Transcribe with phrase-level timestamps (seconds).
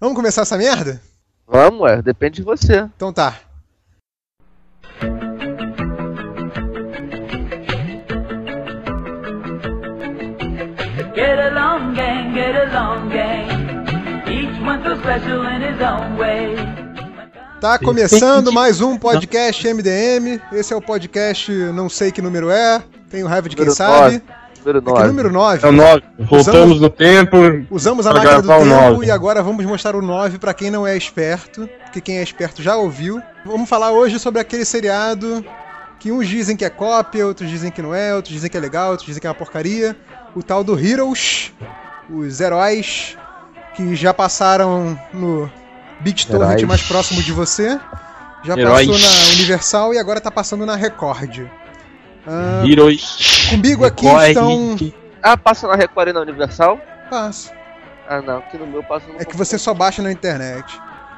[0.00, 1.00] Vamos começar essa merda?
[1.46, 2.88] Vamos, ué, depende de você.
[2.96, 3.38] Então tá.
[11.14, 13.46] Get along, gang, get along, gang.
[14.26, 16.56] Each one so special in his own way.
[17.60, 20.40] Tá começando mais um podcast MDM.
[20.52, 22.82] Esse é o podcast Não Sei Que Número É.
[23.08, 24.22] Tem o raiva de quem sabe.
[24.64, 24.98] Número 9.
[24.98, 25.66] É que número 9.
[25.66, 26.02] É o 9.
[26.18, 27.36] Voltamos Usamos- no tempo.
[27.70, 30.96] Usamos a máquina do tempo e agora vamos mostrar o 9 pra quem não é
[30.96, 33.20] esperto, porque quem é esperto já ouviu.
[33.44, 35.44] Vamos falar hoje sobre aquele seriado
[36.00, 38.60] que uns dizem que é cópia, outros dizem que não é, outros dizem que é
[38.60, 39.96] legal, outros dizem que é uma porcaria.
[40.34, 41.52] O tal do Heroes,
[42.10, 43.16] os heróis
[43.76, 45.50] que já passaram no
[46.00, 47.78] BitTorrent mais próximo de você.
[48.44, 48.86] Já Heróis.
[48.86, 51.46] passou na Universal e agora tá passando na Record.
[52.26, 53.48] Ah, Heroes.
[53.50, 54.28] comigo aqui Corre.
[54.28, 54.76] estão.
[55.22, 56.78] Ah, passa na Record e na Universal?
[57.10, 57.52] Passa.
[58.08, 60.64] Ah, não, aqui no meu passa no É que você só baixa na internet.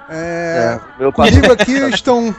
[0.08, 1.30] É, É, meu passa.
[1.32, 2.34] Comigo aqui estão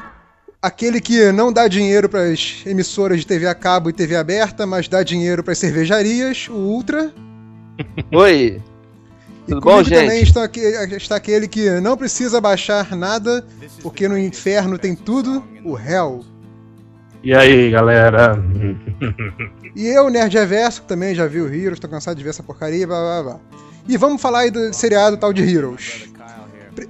[0.61, 4.65] aquele que não dá dinheiro para as emissoras de TV a cabo e TV aberta,
[4.65, 7.11] mas dá dinheiro para as cervejarias, o Ultra.
[8.13, 8.61] Oi.
[9.47, 10.27] E Tudo bom, comigo também gente?
[10.27, 10.59] está, aqui-
[10.95, 13.45] está aquele que não precisa baixar nada,
[13.81, 16.23] porque no inferno tem tudo, o Hell.
[17.23, 18.41] E aí, galera?
[19.75, 22.43] E eu, Nerd Reverso, que também já vi o Heroes, tô cansado de ver essa
[22.43, 23.39] porcaria, blá blá blá.
[23.87, 26.09] E vamos falar aí do seriado tal de Heroes.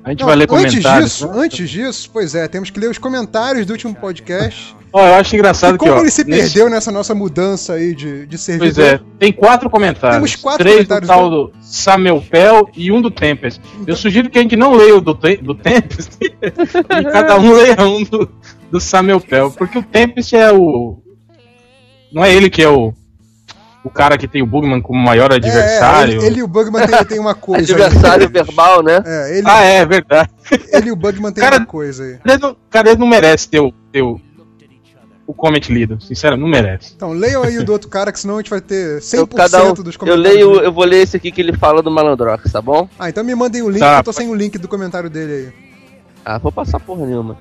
[0.04, 1.34] A gente Não, vai ler antes disso, né?
[1.44, 4.76] antes disso, pois é, temos que ler os comentários do último podcast.
[4.94, 7.94] Ó, eu acho engraçado E que, como ele se nesse- perdeu nessa nossa mudança aí
[7.94, 8.74] de, de servidor.
[8.74, 10.16] Pois é, tem quatro comentários.
[10.16, 13.62] Temos quatro Três comentários, do tal do Samuel Pell e um do Tempest.
[13.86, 17.52] Eu sugiro que a gente não leia o do, Te- do Tempest e cada um
[17.54, 18.30] leia um do,
[18.72, 19.52] do Samuel Pell.
[19.52, 20.98] Porque o Tempest é o.
[22.12, 22.94] Não é ele que é o.
[23.84, 26.14] O cara que tem o Bugman como maior adversário.
[26.14, 27.72] É, ele, ele e o Bugman tem, tem uma coisa.
[27.74, 28.32] Adversário aí.
[28.34, 29.02] verbal, né?
[29.06, 30.30] É, ele, Ah, é, verdade.
[30.74, 32.20] ele e o Bugman tem Cara- uma coisa aí.
[32.26, 34.20] Ele não, cara, ele não merece ter o, ter o,
[35.26, 36.02] o comment lido.
[36.02, 36.94] Sinceramente, não merece.
[36.96, 39.28] Então, leiam aí o do outro cara, que senão a gente vai ter 100% Eu,
[39.28, 40.34] cada um, dos eu comentários.
[40.36, 40.66] leio, dele.
[40.68, 42.90] eu vou ler esse aqui que ele fala do Malandrox, tá bom?
[43.00, 43.94] Ah, então me mandem o link, Tá.
[43.96, 45.54] que eu tô sem o link do comentário dele aí.
[46.26, 47.38] Ah, vou passar porra nenhuma.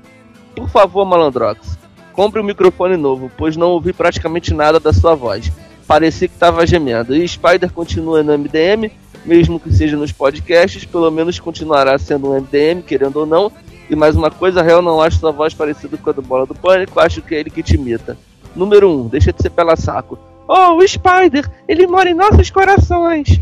[0.55, 1.77] Por favor, Malandrox,
[2.13, 5.51] compre um microfone novo, pois não ouvi praticamente nada da sua voz.
[5.87, 7.15] Parecia que tava gemendo.
[7.15, 8.91] E Spider continua no MDM,
[9.25, 13.53] mesmo que seja nos podcasts, pelo menos continuará sendo um MDM, querendo ou não.
[13.89, 16.55] E mais uma coisa, real não acho sua voz parecida com a do Bola do
[16.55, 18.17] Pânico, acho que é ele que te imita.
[18.55, 20.19] Número 1, um, deixa de ser pela saco.
[20.49, 23.41] Oh, o Spider, ele mora em nossos corações.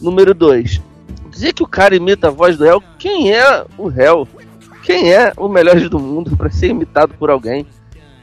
[0.00, 0.80] Número 2,
[1.30, 4.26] dizer que o cara imita a voz do Hell, quem é o Hell?
[4.82, 7.66] Quem é o melhor do mundo pra ser imitado por alguém?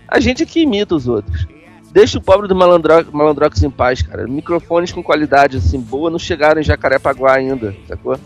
[0.07, 1.47] A gente é que imita os outros.
[1.91, 4.25] Deixa o pobre do Malandro Malandrox em paz, cara.
[4.25, 8.17] Microfones com qualidade assim boa não chegaram em Jacarepaguá ainda, sacou?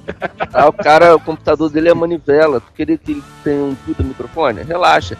[0.54, 2.62] Ah, o cara, o computador dele é manivela.
[2.62, 4.62] Tu queria que ele tenha um puta microfone?
[4.62, 5.18] Relaxa.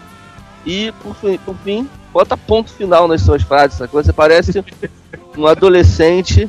[0.64, 4.02] E, por fim, por fim, bota ponto final nas suas frases, sacou?
[4.02, 4.64] Você parece
[5.36, 6.48] um adolescente.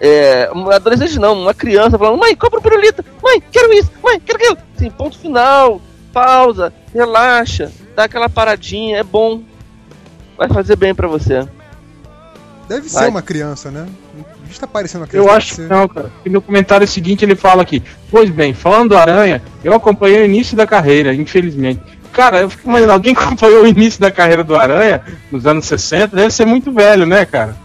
[0.00, 4.20] É, um adolescente não, uma criança falando, mãe, compra um pirulito, mãe, quero isso, mãe,
[4.20, 4.58] quero aquilo.
[4.76, 5.80] Sim, ponto final,
[6.12, 9.42] pausa, relaxa, dá aquela paradinha, é bom.
[10.38, 11.46] Vai fazer bem pra você.
[12.68, 13.04] Deve Vai.
[13.04, 13.86] ser uma criança, né?
[14.42, 15.28] A gente tá parecendo uma criança.
[15.28, 16.12] Eu acho que não, cara.
[16.24, 20.24] E no comentário seguinte ele fala aqui: Pois bem, falando do Aranha, eu acompanhei o
[20.24, 21.80] início da carreira, infelizmente.
[22.12, 25.64] Cara, eu fico imaginando, alguém que acompanhou o início da carreira do Aranha nos anos
[25.66, 27.56] 60 deve ser muito velho, né, cara?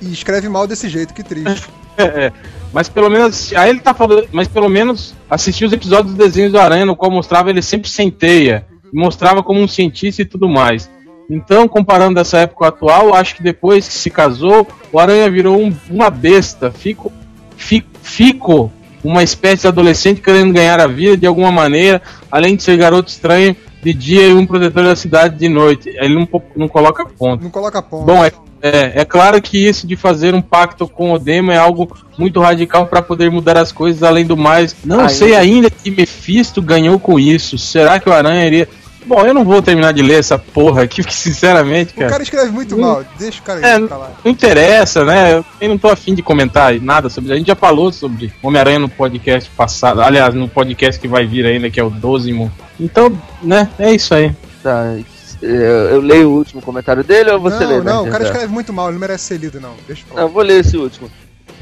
[0.00, 1.68] E escreve mal desse jeito, que triste.
[2.00, 2.30] É,
[2.72, 3.52] mas pelo menos.
[3.54, 4.28] Aí ele tá falando.
[4.30, 7.90] Mas pelo menos assistir os episódios dos desenhos do Aranha, no qual mostrava ele sempre
[7.90, 8.64] sem teia.
[8.92, 10.88] Mostrava como um cientista e tudo mais.
[11.30, 15.74] Então, comparando dessa época atual, acho que depois que se casou, o Aranha virou um-
[15.90, 16.70] uma besta.
[16.70, 17.12] Fico,
[17.56, 18.72] fico, fico
[19.04, 22.00] uma espécie de adolescente querendo ganhar a vida de alguma maneira,
[22.32, 25.88] além de ser garoto estranho de dia e um protetor da cidade de noite.
[25.90, 27.44] Ele não, não coloca ponto.
[27.44, 28.06] Não coloca ponto.
[28.06, 31.56] Bom, é, é, é claro que isso de fazer um pacto com o Demo é
[31.56, 34.74] algo muito radical para poder mudar as coisas, além do mais.
[34.84, 35.08] Não Ainda.
[35.10, 37.56] sei ainda que Mephisto ganhou com isso.
[37.56, 38.68] Será que o Aranha iria.
[39.08, 42.22] Bom, eu não vou terminar de ler essa porra aqui, porque sinceramente, o cara, cara
[42.22, 42.80] escreve muito Hum.
[42.80, 43.02] mal.
[43.18, 44.10] Deixa o cara É, pra lá.
[44.22, 45.42] não interessa, né?
[45.60, 47.34] Eu não tô afim de comentar nada sobre isso.
[47.34, 51.46] A gente já falou sobre Homem-Aranha no podcast passado, aliás, no podcast que vai vir
[51.46, 52.52] ainda, que é o dozimo.
[52.78, 53.10] Então,
[53.42, 54.30] né, é isso aí.
[54.62, 54.94] Tá.
[55.42, 57.78] é, Eu leio o último comentário dele ou você não, lê?
[57.78, 59.72] né, não, o cara escreve muito mal, ele não merece ser lido, não.
[59.86, 60.20] Deixa eu falar.
[60.20, 61.10] Não, eu vou ler esse último.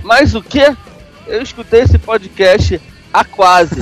[0.02, 0.64] Mas o que?
[1.28, 2.80] Eu escutei esse podcast
[3.20, 3.76] a quase.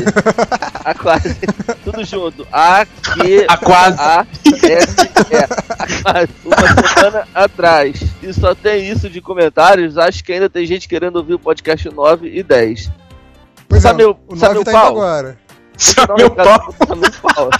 [0.84, 1.36] a quase.
[1.84, 2.46] Tudo junto.
[2.52, 3.44] A que.
[3.48, 4.00] A quase.
[4.00, 4.26] A
[4.62, 6.02] S E.
[6.02, 6.28] Quase.
[6.44, 8.02] Uma semana atrás.
[8.22, 9.96] E só tem isso de comentários.
[9.98, 12.90] Acho que ainda tem gente querendo ouvir o podcast 9 e 10.
[13.68, 14.88] Pois Sabe é, o- o sabe 9 o tá indo pau?
[14.88, 15.38] agora.
[15.76, 17.50] É Vou dar um meu recado pau.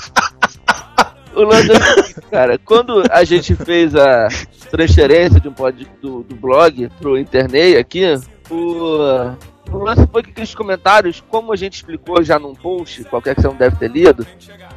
[1.35, 4.29] O lance é cara, quando a gente fez a
[4.71, 8.05] transferência de um pod, do, do blog pro internet aqui,
[8.49, 9.33] o,
[9.71, 13.43] o lance foi que aqueles comentários, como a gente explicou já num post, qualquer que
[13.43, 14.27] você não deve ter lido,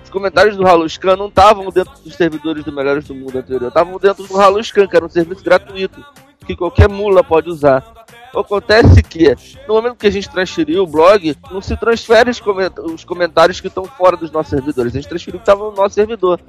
[0.03, 3.99] os comentários do Haluscan não estavam dentro dos servidores do Melhores do Mundo anterior, estavam
[3.99, 6.03] dentro do Haluscan, que era um serviço gratuito,
[6.45, 7.83] que qualquer mula pode usar.
[8.35, 9.35] Acontece que,
[9.67, 13.59] no momento que a gente transferiu o blog, não se transfere os, coment- os comentários
[13.59, 14.93] que estão fora dos nossos servidores.
[14.93, 16.39] A gente transferiu o que estava no nosso servidor.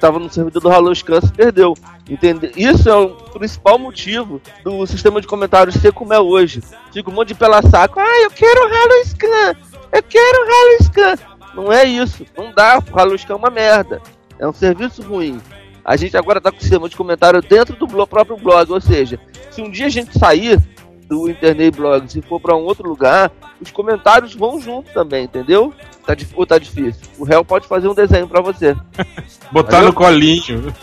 [0.00, 1.74] Estava no servidor do Haluscan se perdeu.
[2.08, 2.50] Entende?
[2.56, 6.62] Isso é o principal motivo do sistema de comentários ser como é hoje.
[6.90, 8.00] Fica um monte de pela saco.
[8.00, 9.58] Ah, eu quero o Haluscan!
[9.92, 11.18] Eu quero o Haluscan!
[11.54, 12.24] Não é isso.
[12.34, 12.82] Não dá.
[12.90, 14.00] O Haluscan é uma merda.
[14.38, 15.38] É um serviço ruim.
[15.84, 18.72] A gente agora tá com o sistema de comentário dentro do próprio blog.
[18.72, 19.20] Ou seja,
[19.50, 20.58] se um dia a gente sair
[21.06, 23.30] do internet blog, se for pra um outro lugar,
[23.60, 25.74] os comentários vão junto também, entendeu?
[26.16, 27.02] Tá, ou tá difícil.
[27.18, 28.76] O réu pode fazer um desenho pra você.
[29.52, 29.88] Botar Valeu?
[29.88, 30.74] no colinho.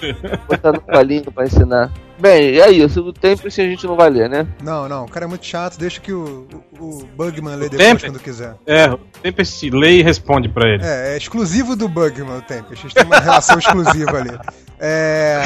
[0.47, 1.91] Botar no colinho pra ensinar.
[2.19, 3.01] Bem, é isso.
[3.01, 4.47] O tempo se a gente não vai ler, né?
[4.63, 6.47] Não, não, o cara é muito chato, deixa que o,
[6.79, 8.55] o, o Bugman lê O depois quando quiser.
[8.65, 10.83] É, sempre se lê e responde pra ele.
[10.83, 12.73] É, é exclusivo do Bugman o Tempest.
[12.73, 14.37] A gente tem uma relação exclusiva ali.
[14.79, 15.41] É,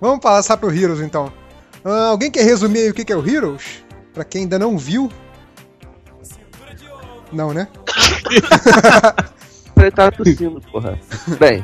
[0.00, 1.32] vamos passar pro Heroes então.
[1.84, 3.82] Ah, alguém quer resumir aí o que que é o Heroes?
[4.12, 5.10] Pra quem ainda não viu.
[7.32, 7.66] Não, né?
[9.76, 10.98] Ele tá tossindo, porra.
[11.38, 11.62] Bem,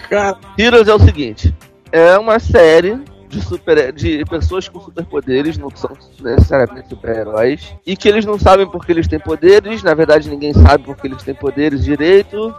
[0.58, 1.54] Heroes é o seguinte:
[1.92, 8.08] é uma série de, super, de pessoas com superpoderes, não são necessariamente super-heróis, e que
[8.08, 11.84] eles não sabem porque eles têm poderes, na verdade ninguém sabe porque eles têm poderes
[11.84, 12.54] direito,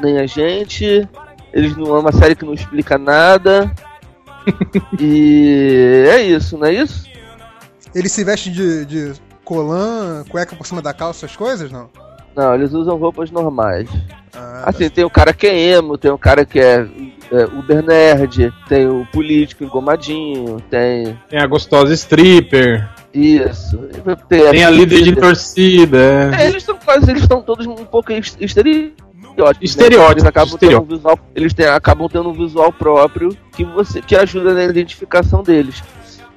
[0.00, 1.08] nem a gente.
[1.52, 3.72] Eles não é uma série que não explica nada.
[4.98, 7.06] e é isso, não é isso?
[7.94, 9.12] Ele se veste de, de
[9.44, 11.88] colã, cueca por cima da calça, essas coisas, não?
[12.38, 13.90] Não, eles usam roupas normais.
[14.32, 14.62] Ah, tá.
[14.66, 16.86] Assim, tem o cara que é emo, tem o cara que é,
[17.32, 23.76] é Uber Nerd, tem o político engomadinho, tem tem a gostosa stripper, isso.
[24.28, 26.30] Tem, tem a líder de torcida.
[26.38, 29.04] É, eles estão quase, eles estão todos um pouco est- estereótipos.
[29.36, 29.52] né?
[29.60, 34.00] Estereótipos, Eles acabam tendo um visual, eles têm, acabam tendo um visual próprio que você
[34.00, 35.82] que ajuda na identificação deles.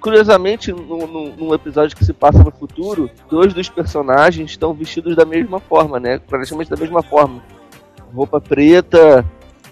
[0.02, 5.16] Curiosamente, no, no- num episódio que se passa no futuro, dois dos personagens estão vestidos
[5.16, 6.18] da mesma forma, né?
[6.20, 7.42] Praticamente da mesma forma.
[8.14, 9.24] Roupa preta,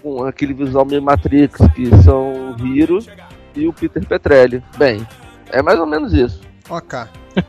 [0.02, 3.00] com aquele visual meio Matrix, que são o Hiro
[3.54, 4.62] e o Peter Petrelli.
[4.78, 5.06] Bem,
[5.50, 6.40] é mais ou menos isso.
[6.70, 6.98] Ok.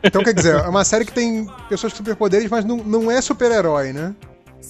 [0.02, 3.20] Então quer dizer, é uma série que tem pessoas com superpoderes, mas não, não é
[3.22, 4.14] super-herói, né?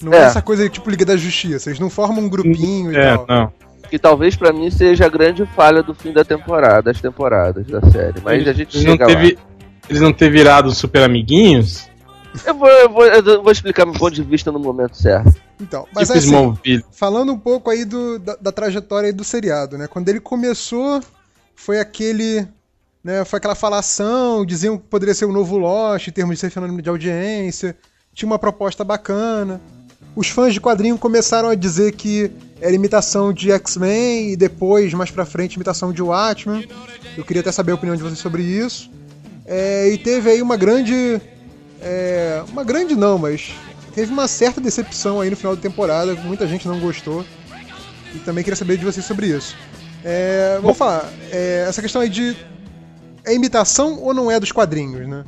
[0.02, 0.18] Não é.
[0.18, 0.20] É.
[0.24, 1.70] essa coisa tipo Liga da Justiça.
[1.70, 3.26] Eles não formam um grupinho e É, tal.
[3.28, 3.52] não.
[3.92, 7.78] Que talvez pra mim seja a grande falha do fim da temporada, das temporadas da
[7.90, 8.22] série.
[8.22, 9.38] Mas a gente eles não chega teve,
[9.86, 11.86] Eles não ter virado super amiguinhos?
[12.34, 12.40] lá.
[12.46, 15.38] Eu vou, eu, vou, eu vou explicar meu ponto de vista no momento certo.
[15.60, 16.82] Então, mas tipo assim, Smallville.
[16.90, 19.86] falando um pouco aí do, da, da trajetória aí do seriado, né?
[19.86, 21.02] Quando ele começou,
[21.54, 22.48] foi aquele.
[23.04, 26.48] Né, foi aquela falação, diziam que poderia ser o novo Lost em termos de ser
[26.50, 27.76] fenômeno de audiência,
[28.14, 29.60] tinha uma proposta bacana.
[30.16, 32.30] Os fãs de quadrinho começaram a dizer que
[32.62, 36.68] era imitação de X-Men e depois, mais pra frente, imitação de Watchmen.
[37.18, 38.88] Eu queria até saber a opinião de vocês sobre isso.
[39.44, 41.20] É, e teve aí uma grande.
[41.80, 43.52] é, uma grande não, mas
[43.92, 47.24] teve uma certa decepção aí no final da temporada, muita gente não gostou.
[48.14, 49.56] E também queria saber de vocês sobre isso.
[50.04, 52.36] É, vamos falar, é, essa questão aí de.
[53.24, 55.24] É imitação ou não é dos quadrinhos, né?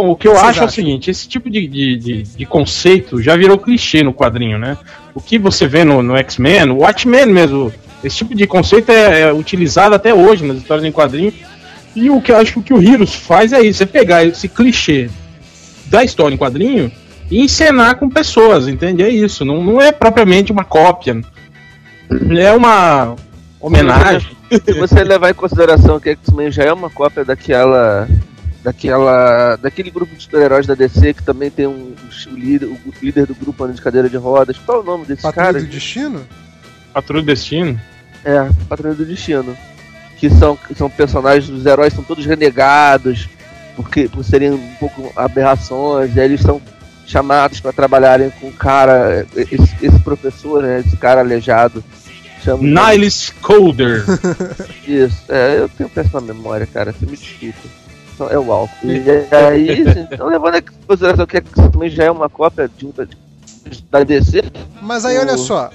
[0.00, 2.46] Bom, o que eu Vocês acho é o seguinte, esse tipo de, de, de, de
[2.46, 4.78] conceito já virou clichê no quadrinho, né?
[5.14, 7.70] O que você vê no, no X-Men, o Watchmen mesmo,
[8.02, 11.34] esse tipo de conceito é, é utilizado até hoje nas histórias em quadrinho.
[11.94, 14.24] E o que eu acho que o que o Heroes faz é isso, é pegar
[14.24, 15.10] esse clichê
[15.86, 16.90] da história em quadrinho
[17.30, 19.02] e encenar com pessoas, entende?
[19.02, 21.20] É isso, não, não é propriamente uma cópia.
[22.38, 23.16] É uma
[23.60, 24.34] homenagem.
[24.50, 28.08] Se você levar em consideração que X-Men já é uma cópia daquela.
[28.62, 29.56] Daquela.
[29.56, 31.94] daquele grupo de super-heróis da DC que também tem um,
[32.30, 34.58] o, líder, o líder do grupo anda de cadeira de rodas.
[34.58, 35.64] Qual é o nome desses Patrulha caras?
[35.64, 36.26] do Destino?
[36.92, 37.80] Patrulha do Destino.
[38.24, 39.56] É, Patrulha do Destino.
[40.18, 43.26] Que são, que são personagens, os heróis são todos renegados,
[43.74, 46.60] porque por serem um pouco aberrações, e aí eles são
[47.06, 51.82] chamados para trabalharem com o cara, esse, esse professor, né, esse cara aleijado.
[52.44, 54.04] Chama Niles Coder.
[54.86, 57.68] Isso, é, eu tenho péssima memória, cara, você me desculpa.
[58.26, 58.74] Então, É o álcool.
[58.84, 59.02] E
[59.34, 59.80] aí,
[60.12, 62.92] então, levando em consideração que isso também já é uma cópia de, um-
[63.90, 64.42] da DC,
[64.82, 65.70] Mas aí, O- olha só,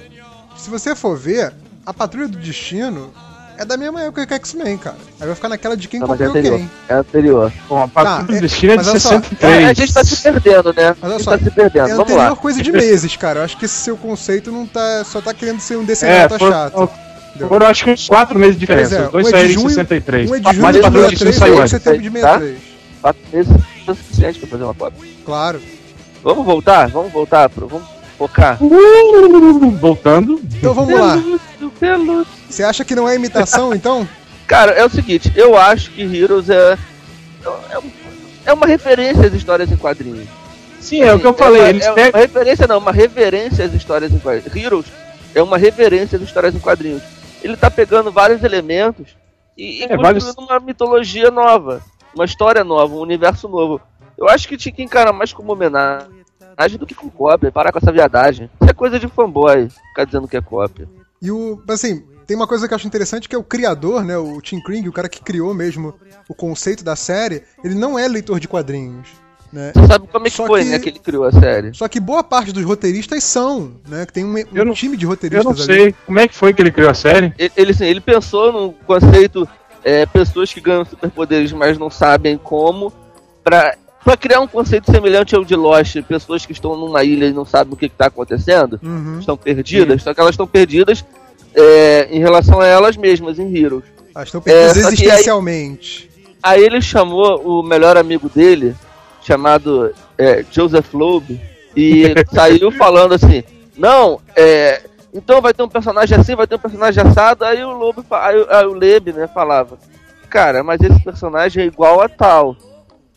[0.56, 1.52] se você for ver,
[1.84, 3.10] a Patrulha do Destino
[3.58, 4.96] é da mesma época que X-Men, cara.
[5.18, 6.58] Aí vai ficar naquela de quem Não, mas é copiou anterior.
[6.58, 6.70] quem.
[6.88, 7.52] É anterior.
[7.68, 9.52] Bom, a Patrulha Tá, do é- Destino é de mas olha só, 63.
[9.64, 10.96] É, a gente tá se perdendo, né?
[11.00, 11.84] Mas olha só, tá se perdendo.
[11.86, 12.36] É Vamos anterior lá.
[12.36, 13.40] coisa de meses, cara.
[13.40, 15.02] Eu acho que esse seu conceito não tá.
[15.04, 16.90] Só tá querendo ser um decenalta É, foram, chato.
[17.36, 18.96] Foram acho que uns 4 meses de diferença.
[18.96, 20.30] é, Os dois um é de saíram em junho, 63.
[20.30, 21.70] Um é de Mas junho Mas de a Patrulha do 63 Destino saiu antes.
[21.70, 22.32] setembro de Tá?
[22.38, 22.58] 63.
[23.02, 23.52] Quatro meses
[23.86, 25.08] é o suficiente pra fazer uma cópia.
[25.24, 25.60] Claro.
[26.22, 26.88] Vamos voltar?
[26.88, 27.48] Vamos voltar?
[27.48, 27.68] Pro...
[27.68, 27.86] Vamos
[28.18, 28.58] focar.
[29.80, 30.40] Voltando.
[30.56, 31.22] Então vamos lá.
[32.48, 34.08] Você acha que não é imitação, então?
[34.46, 36.78] Cara, é o seguinte, eu acho que Heroes é.
[37.44, 37.78] É,
[38.46, 40.26] é uma referência às histórias em quadrinhos.
[40.80, 41.62] Sim, é o que eu falei.
[41.62, 42.10] É, Eles é pegam.
[42.12, 44.56] uma referência, não, uma reverência às histórias em quadrinhos.
[44.56, 44.86] Heroes
[45.34, 47.02] é uma reverência às histórias em quadrinhos.
[47.46, 49.16] Ele tá pegando vários elementos
[49.56, 51.82] e, e É, construindo vários- uma mitologia nova,
[52.14, 53.80] uma história nova, um universo novo.
[54.18, 57.78] Eu acho que tinha que encarar mais como homenagem do que com cópia, parar com
[57.78, 58.50] essa viadagem.
[58.60, 60.88] Isso é coisa de fanboy, ficar dizendo que é cópia.
[61.20, 61.62] E o.
[61.68, 64.16] Assim, tem uma coisa que eu acho interessante que é o criador, né?
[64.16, 65.94] O Tim Kring, o cara que criou mesmo
[66.28, 69.08] o conceito da série, ele não é leitor de quadrinhos.
[69.52, 69.72] Né?
[69.74, 71.72] Você sabe como é que Só foi, que- né, que ele criou a série?
[71.72, 74.04] Só que boa parte dos roteiristas são, né?
[74.04, 75.62] Que tem um, um Eu não- time de Eu roteiristas não ali.
[75.62, 77.32] sei como é que foi que ele criou a série.
[77.38, 79.48] Ele, ele, assim, ele pensou no conceito
[79.84, 82.92] é, pessoas que ganham superpoderes, mas não sabem como,
[83.44, 87.32] pra, pra criar um conceito semelhante ao de Lost, pessoas que estão numa ilha e
[87.32, 89.20] não sabem o que está acontecendo, Uhum.
[89.20, 91.04] estão perdidas, só que elas estão perdidas
[91.54, 93.84] é, em relação a elas mesmas, em Heroes.
[94.14, 96.10] Elas estão perdidas É, que aí- existencialmente.
[96.42, 98.74] Aí ele chamou o melhor amigo dele,
[99.26, 101.40] chamado é, Joseph Loeb,
[101.76, 103.42] e saiu falando assim:
[103.76, 107.44] Não, é, então vai ter um personagem assim, vai ter um personagem assado.
[107.44, 109.78] Aí o Loeb, aí, o- aí o Leb, né, falava:
[110.30, 112.56] Cara, mas esse personagem é igual a tal.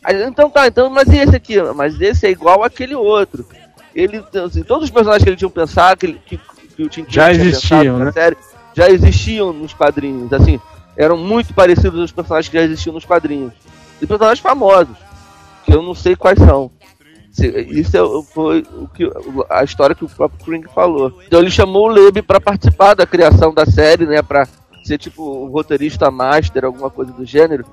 [0.02, 1.60] Aí, então tá, então, mas e esse aqui?
[1.74, 3.44] Mas esse é igual àquele outro.
[3.94, 6.40] Ele, assim, todos os personagens que ele tinha pensado, que, que,
[6.76, 8.12] que o Tim King Já tinha existiam, né?
[8.12, 8.36] série,
[8.72, 10.60] já existiam nos quadrinhos, assim,
[10.96, 13.52] eram muito parecidos aos personagens que já existiam nos quadrinhos.
[14.00, 14.96] E personagens famosos,
[15.70, 16.70] que eu não sei quais são.
[17.68, 19.08] Isso é foi o que,
[19.48, 21.20] a história que o próprio Kring falou.
[21.26, 24.46] Então ele chamou o Leb para participar da criação da série, né, para
[24.84, 27.64] ser tipo um roteirista master, alguma coisa do gênero,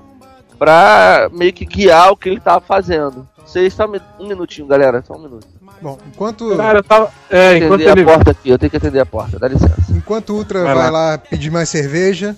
[0.58, 3.26] pra meio que guiar o que ele tava fazendo.
[3.44, 5.46] Vocês só me- um minutinho, galera, só um minuto.
[5.80, 7.10] Bom, enquanto, Cara, eu tava.
[7.30, 8.02] É, enquanto ele.
[8.02, 9.74] a porta aqui, eu tenho que atender a porta, dá licença.
[9.90, 11.10] enquanto o Ultra Vai vai, lá.
[11.10, 11.18] lá.
[11.18, 12.36] pedir mais cerveja,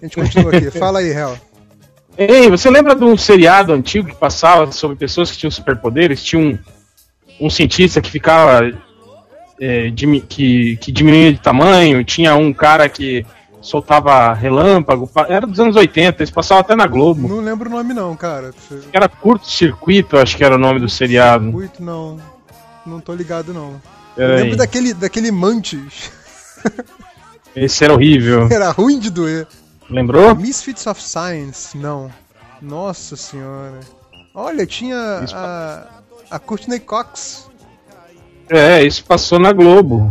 [0.00, 0.70] a gente continua aqui.
[0.78, 1.36] Fala aí, Hel.
[2.18, 6.22] Ei, você lembra de um seriado antigo que passava sobre pessoas que tinham superpoderes?
[6.22, 6.58] Tinha um,
[7.40, 8.70] um cientista que ficava.
[9.60, 9.90] é,
[10.28, 13.24] que, que diminuía de tamanho, tinha um cara que
[13.60, 15.06] soltava relâmpago.
[15.06, 17.28] pa- Era dos anos 80, eles passavam até na Globo.
[17.28, 18.52] Não lembro o nome não, cara.
[18.92, 21.44] Era curto-circuito, acho que era o nome do seriado.
[21.44, 22.18] Muito não.
[22.84, 23.80] Não tô ligado não.
[24.16, 24.42] Eu aí.
[24.42, 26.10] lembro daquele, daquele Mantis.
[27.54, 28.48] Esse era horrível.
[28.50, 29.46] Era ruim de doer.
[29.90, 30.34] Lembrou?
[30.34, 32.10] Misfits of Science, não.
[32.60, 33.80] Nossa senhora.
[34.34, 35.34] Olha, tinha Isso.
[35.34, 35.86] a,
[36.30, 37.48] a Courtney Cox.
[38.50, 40.10] É, isso passou na Globo,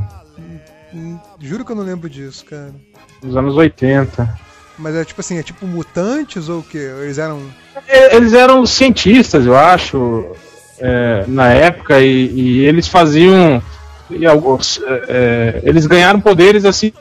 [0.93, 2.74] Hum, Juro que eu não lembro disso, cara.
[3.22, 4.39] nos anos 80.
[4.79, 6.77] Mas é tipo assim, é tipo mutantes ou o quê?
[6.77, 7.41] Eles eram.
[7.88, 10.31] É, Eles eram cientistas, eu acho,
[10.79, 13.62] é, na época, e, e eles faziam.
[14.10, 16.93] e alguns, é, é, eles ganharam poderes assim,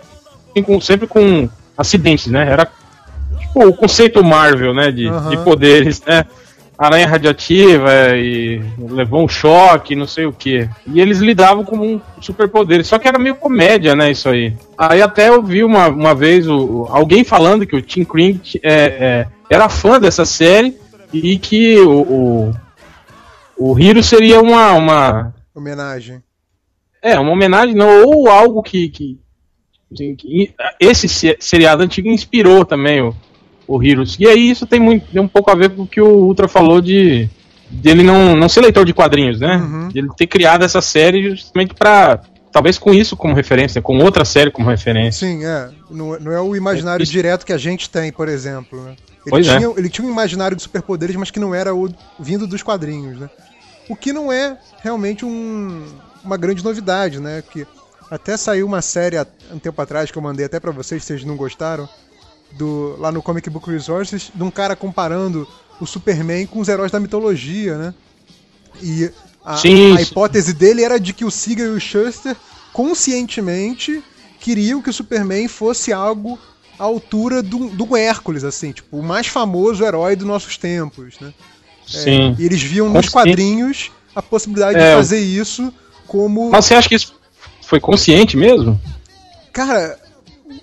[0.83, 2.49] sempre com acidentes, né?
[2.49, 2.71] Era
[3.39, 4.91] tipo o conceito Marvel, né?
[4.91, 5.31] De, Aham.
[5.31, 6.25] de poderes, né?
[6.79, 10.69] Aranha radioativa e levou um choque, não sei o que.
[10.87, 12.85] E eles lidavam com um superpoder.
[12.85, 14.11] Só que era meio comédia, né?
[14.11, 14.55] Isso aí.
[14.77, 18.73] Aí até eu vi uma, uma vez o, alguém falando que o Tim Kring é,
[18.75, 20.77] é, era fã dessa série
[21.15, 22.55] e que o, o,
[23.57, 25.35] o Hiro seria uma, uma.
[25.55, 26.23] Homenagem.
[27.01, 28.91] É, uma homenagem, não, ou algo que.
[28.91, 29.19] que-
[30.81, 33.15] esse se- seriado antigo inspirou também o,
[33.67, 34.17] o Heroes.
[34.19, 36.49] E aí isso tem, muito, tem um pouco a ver com o que o Ultra
[36.49, 37.29] falou de
[37.69, 39.57] dele não, não ser leitor de quadrinhos, né?
[39.57, 39.89] Uhum.
[39.89, 42.21] De ele ter criado essa série justamente pra.
[42.53, 45.27] Talvez com isso como referência, com outra série como referência.
[45.29, 45.69] Sim, é.
[45.91, 47.13] Não, não é o imaginário Isso.
[47.13, 48.83] direto que a gente tem, por exemplo.
[48.83, 48.91] né?
[48.93, 49.59] Ele, Pois é.
[49.59, 53.19] tinha, ele tinha um imaginário de superpoderes, mas que não era o vindo dos quadrinhos,
[53.21, 53.29] né?
[53.91, 55.85] O que não é realmente um-
[56.25, 57.43] uma grande novidade, né?
[57.53, 57.67] Que
[58.11, 61.09] até saiu uma série há um tempo atrás que eu mandei até pra vocês, se
[61.09, 61.89] vocês não gostaram,
[62.53, 65.47] do, lá no Comic Book Resources, de um cara comparando
[65.81, 67.95] o Superman com os heróis da mitologia, né?
[68.83, 69.11] E
[69.45, 69.61] a,
[69.97, 72.37] a hipótese dele era de que o Siegel e o Shuster
[72.73, 74.03] conscientemente
[74.41, 76.39] queriam que o Superman fosse algo
[76.79, 81.33] à altura do, do Hércules, assim, tipo, o mais famoso herói dos nossos tempos, né?
[81.87, 82.35] Sim.
[82.39, 85.73] E eles viam nos quadrinhos a possibilidade É, de fazer isso
[86.07, 86.51] como.
[86.51, 87.15] Mas você acha que isso
[87.67, 88.81] foi consciente mesmo?
[89.53, 89.99] Cara,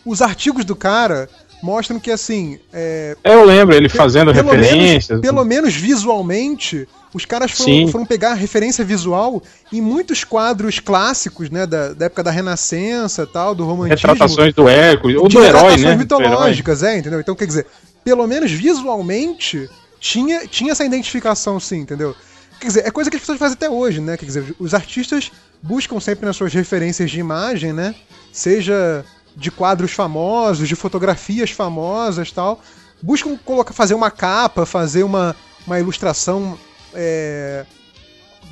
[0.05, 1.29] os artigos do cara
[1.61, 2.59] mostram que, assim.
[2.71, 5.09] É, Eu lembro ele fazendo pelo referências.
[5.09, 9.41] Menos, pelo menos visualmente, os caras foram, foram pegar referência visual
[9.71, 11.65] em muitos quadros clássicos, né?
[11.65, 14.09] Da, da época da Renascença tal, do romantismo.
[14.09, 15.95] Retratações do Hércules, ou de do herói, retratações né?
[15.95, 17.19] Mitológicas, é, entendeu?
[17.19, 17.65] Então, quer dizer,
[18.03, 19.69] pelo menos visualmente,
[19.99, 22.15] tinha, tinha essa identificação sim, entendeu?
[22.63, 24.15] Quer dizer, é coisa que as pessoas fazem até hoje, né?
[24.15, 25.29] Quer dizer, os artistas
[25.61, 27.93] buscam sempre nas suas referências de imagem, né?
[28.31, 29.03] Seja
[29.35, 32.61] de quadros famosos, de fotografias famosas tal.
[33.01, 35.35] Buscam colocar, fazer uma capa, fazer uma,
[35.67, 36.57] uma ilustração
[36.93, 37.65] é,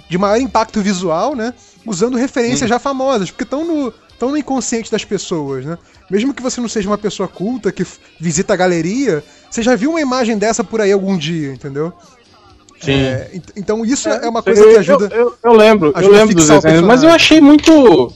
[0.10, 1.54] de maior impacto visual, né?
[1.86, 5.78] Usando referências já famosas, porque estão no, tão no inconsciente das pessoas, né?
[6.10, 7.88] Mesmo que você não seja uma pessoa culta que
[8.20, 11.94] visita a galeria, você já viu uma imagem dessa por aí algum dia, entendeu?
[12.82, 12.94] Sim.
[13.02, 15.10] É, ent- então isso é, uma coisa que Eu- ajuda.
[15.14, 18.12] Eu, eu- eu lembro, eu ajuda a lembro dos desenhos, mas eu achei muito.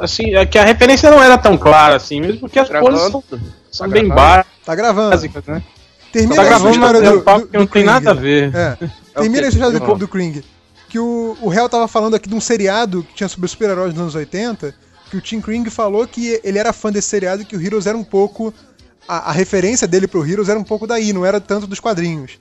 [0.00, 3.10] Assim, é que a referência não era tão clara assim, mesmo porque as coisas Gravando.
[3.30, 3.38] são,
[3.70, 4.44] são Tá bem gravando.
[4.64, 5.10] Tá gravando.
[5.10, 5.62] básicas, né?
[6.12, 8.54] Termina Tá gravando, história é do, do- que não do tem nada a ver.
[8.54, 8.78] É.
[9.14, 10.42] É o Termina sua história do, do Kring.
[10.88, 14.00] Que o, o Hell tava falando aqui de um seriado que tinha sobre super-heróis nos
[14.00, 14.72] anos 80,
[15.10, 17.86] que o Tim Kring falou que ele era fã desse seriado e que o Heroes
[17.86, 18.54] era um pouco.
[19.08, 22.38] A, a referência dele pro Heroes era um pouco daí, não era tanto dos quadrinhos.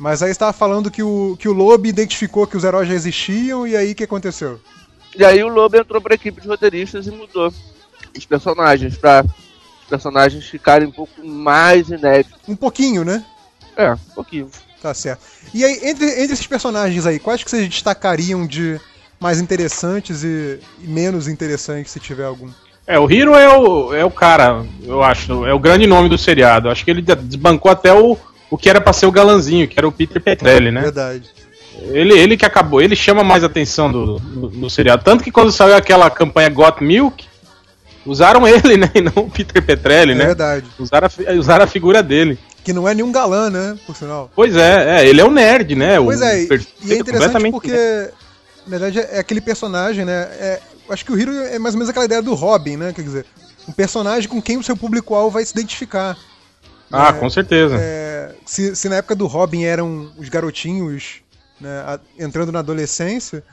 [0.00, 2.94] Mas aí você tava falando que o, que o Loeb identificou que os heróis já
[2.94, 4.58] existiam, e aí o que aconteceu?
[5.14, 7.52] E aí o Lobo entrou pra equipe de roteiristas e mudou
[8.16, 9.22] os personagens pra
[9.82, 12.40] os personagens ficarem um pouco mais inéditos.
[12.48, 13.22] Um pouquinho, né?
[13.76, 14.48] É, um pouquinho.
[14.80, 15.20] Tá certo.
[15.52, 18.80] E aí, entre, entre esses personagens aí, quais que vocês destacariam de
[19.20, 22.48] mais interessantes e, e menos interessantes, se tiver algum?
[22.86, 26.16] É, o Hiro é o, é o cara, eu acho, é o grande nome do
[26.16, 26.70] seriado.
[26.70, 28.16] Acho que ele desbancou até o,
[28.50, 30.82] o que era pra ser o galanzinho, que era o Peter Petrelli, né?
[30.82, 31.30] Verdade.
[31.82, 35.02] Ele, ele que acabou, ele chama mais atenção do, do, do seriado.
[35.04, 37.24] Tanto que quando saiu aquela campanha Got Milk,
[38.04, 38.90] usaram ele, né?
[38.94, 40.26] E não o Peter Petrelli, É né?
[40.26, 40.66] verdade.
[40.78, 42.38] Usaram a, usaram a figura dele.
[42.62, 43.78] Que não é nenhum galã, né?
[43.86, 44.30] Por sinal.
[44.34, 45.98] Pois é, é, ele é o nerd, né?
[45.98, 46.48] O Pois é, e-
[46.84, 48.10] e é interessante porque, nerd.
[48.66, 50.28] na verdade, é aquele personagem, né?
[50.38, 52.92] É, acho que o Hiro é mais ou menos aquela ideia do Robin, né?
[52.92, 53.24] Quer dizer,
[53.66, 56.14] um personagem com quem o seu público-alvo vai se identificar.
[56.92, 57.76] Ah, com certeza.
[57.78, 61.22] É, se, se na época do Robin eram os garotinhos
[61.60, 63.44] né, a- entrando na adolescência,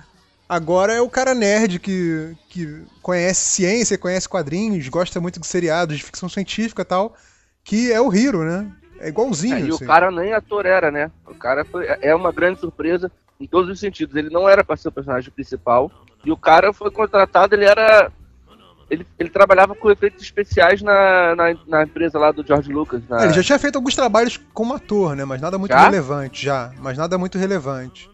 [0.47, 5.97] agora é o cara nerd que, que conhece ciência, conhece quadrinhos, gosta muito de seriados,
[5.97, 7.15] de ficção científica e tal,
[7.63, 8.71] que é o Hiro, né?
[8.99, 9.55] É igualzinho.
[9.55, 9.83] É, e assim.
[9.83, 11.11] o cara nem ator era, né?
[11.27, 14.15] O cara foi, é uma grande surpresa em todos os sentidos.
[14.15, 15.91] Ele não era pra ser o personagem principal.
[16.25, 18.11] E o cara foi contratado, ele era.
[18.89, 23.01] Ele, ele trabalhava com efeitos especiais na, na, na empresa lá do George Lucas.
[23.09, 23.21] Na...
[23.21, 25.25] É, ele já tinha feito alguns trabalhos como ator, né?
[25.25, 25.83] Mas nada muito Já?
[25.83, 26.71] relevante, já.
[26.79, 28.09] Mas nada muito relevante.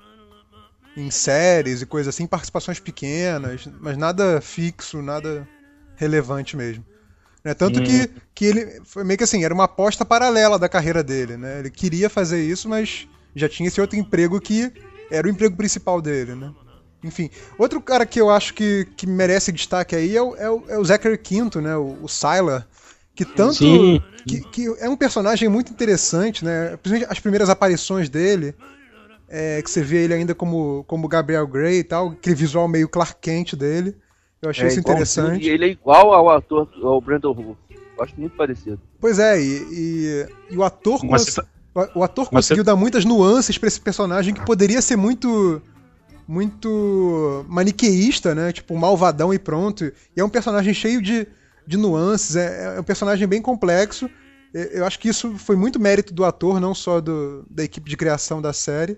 [0.97, 5.47] Em séries e coisas assim, participações pequenas, mas nada fixo, nada
[5.95, 6.83] relevante mesmo.
[7.43, 7.53] Né?
[7.53, 7.83] Tanto Hum.
[7.83, 11.59] que, que ele foi meio que assim, era uma aposta paralela da carreira dele, né?
[11.59, 14.71] Ele queria fazer isso, mas já tinha esse outro emprego que
[15.11, 16.51] era o emprego principal dele, né?
[17.03, 20.63] Enfim, outro cara que eu acho que, que merece destaque aí é o, é o,
[20.69, 21.75] é o Zachary Quinto, né?
[21.75, 22.65] O, o Sylar,
[23.15, 24.01] que tanto Sim.
[24.25, 26.77] que, que é um personagem muito interessante, né?
[26.77, 28.55] Principalmente as primeiras aparições dele,
[29.29, 32.87] é, que você vê ele ainda como, como Gabriel Grey e tal, aquele visual meio
[32.87, 33.95] Clark Kent dele.
[34.41, 35.45] Eu achei É isso interessante.
[35.45, 37.57] E ele é igual ao ator, ao Brandon Routh.
[37.97, 38.79] Gosto muito parecido.
[38.99, 41.41] Pois é, e, e, e o ator Mas cons- você
[41.95, 45.61] o- ator conseguiu dar muitas nuances pra esse personagem que poderia ser muito
[46.27, 48.51] muito maniqueísta, né?
[48.51, 49.85] Tipo, malvadão e pronto.
[49.85, 51.27] E é um personagem cheio de,
[51.67, 54.09] de nuances, é, é um personagem bem complexo.
[54.53, 57.97] Eu acho que isso foi muito mérito do ator, não só do, da equipe de
[57.97, 58.97] criação da série.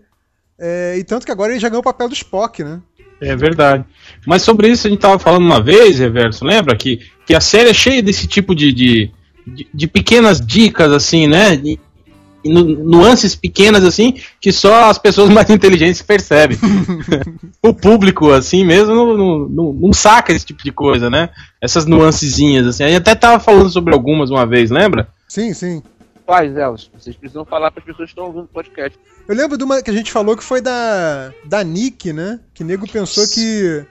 [0.59, 2.81] É, e tanto que agora ele já ganhou o papel do Spock, né?
[3.21, 3.85] É verdade.
[4.25, 6.75] Mas sobre isso a gente tava falando uma vez, Reverso, lembra?
[6.75, 9.11] Que, que a série é cheia desse tipo de, de,
[9.47, 11.55] de, de pequenas dicas, assim, né?
[12.45, 16.57] Nuances pequenas, assim, que só as pessoas mais inteligentes percebem.
[17.61, 21.29] o público, assim mesmo, não, não, não, saca esse tipo de coisa, né?
[21.61, 22.83] Essas nuancezinhas, assim.
[22.83, 25.07] A gente até tava falando sobre algumas uma vez, lembra?
[25.27, 25.81] Sim, sim.
[26.25, 26.89] Quais elas?
[26.97, 28.97] Vocês precisam falar para as pessoas que estão ouvindo o podcast.
[29.27, 32.39] Eu lembro de uma que a gente falou que foi da, da Nick, né?
[32.53, 33.85] Que nego pensou que.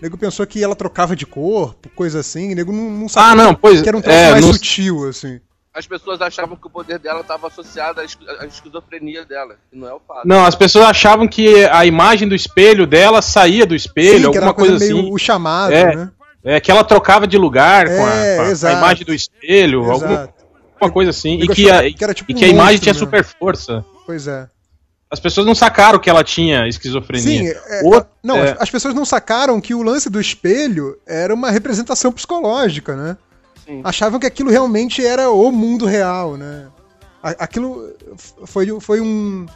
[0.00, 2.54] Nego pensou que ela trocava de corpo, coisa assim.
[2.54, 5.08] Nego não, não Ah, sabia não, pois que era um troço é, mais não- sutil,
[5.08, 5.40] assim.
[5.72, 8.04] As pessoas achavam que o poder dela estava associado à
[8.42, 9.54] à esquizofrenia dela.
[9.72, 10.26] E não é o fato.
[10.26, 14.36] Não, as pessoas achavam que a imagem do espelho dela saía do espelho, Sim, que
[14.38, 15.12] era alguma uma coisa, coisa, meio assim.
[15.14, 16.10] o chamado, É, né?
[16.42, 19.14] É que ela trocava de lugar com, a, É, com a- com a imagem do
[19.14, 20.34] espelho, alguma, Exato.
[20.74, 21.34] alguma coisa assim.
[21.40, 22.98] E que, a, que era tipo e um que a imagem monstro, tinha né?
[22.98, 23.84] super força.
[24.06, 24.48] Pois é.
[25.08, 27.54] As pessoas não sacaram que ela tinha esquizofrenia.
[27.54, 28.52] Sim, é, Outra- não, é.
[28.52, 33.16] as, as pessoas não sacaram que o lance do espelho era uma representação psicológica, né?
[33.70, 33.80] Sim.
[33.84, 36.66] achavam que aquilo realmente era o mundo real, né?
[37.22, 37.94] Aquilo
[38.44, 39.46] foi, foi um.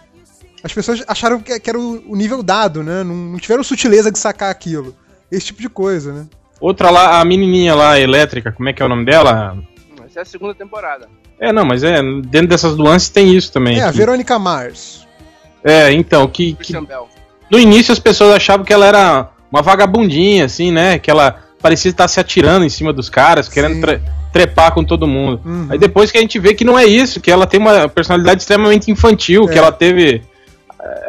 [0.62, 3.02] As pessoas acharam que era o nível dado, né?
[3.02, 4.94] Não tiveram sutileza de sacar aquilo.
[5.32, 6.26] Esse tipo de coisa, né?
[6.60, 9.58] Outra lá, a menininha lá, elétrica, como é que é o nome dela?
[10.06, 11.08] Essa é a segunda temporada.
[11.40, 13.80] É, não, mas é, dentro dessas nuances tem isso também.
[13.80, 15.06] É, a Verônica Mars.
[15.64, 16.72] É, então, que, que
[17.50, 20.98] no início as pessoas achavam que ela era uma vagabundinha, assim, né?
[20.98, 25.06] Que ela parecia estar se atirando em cima dos caras, querendo tre trepar com todo
[25.06, 25.40] mundo.
[25.42, 25.68] Uhum.
[25.70, 28.42] Aí depois que a gente vê que não é isso, que ela tem uma personalidade
[28.42, 29.52] extremamente infantil, é.
[29.52, 30.22] que ela teve.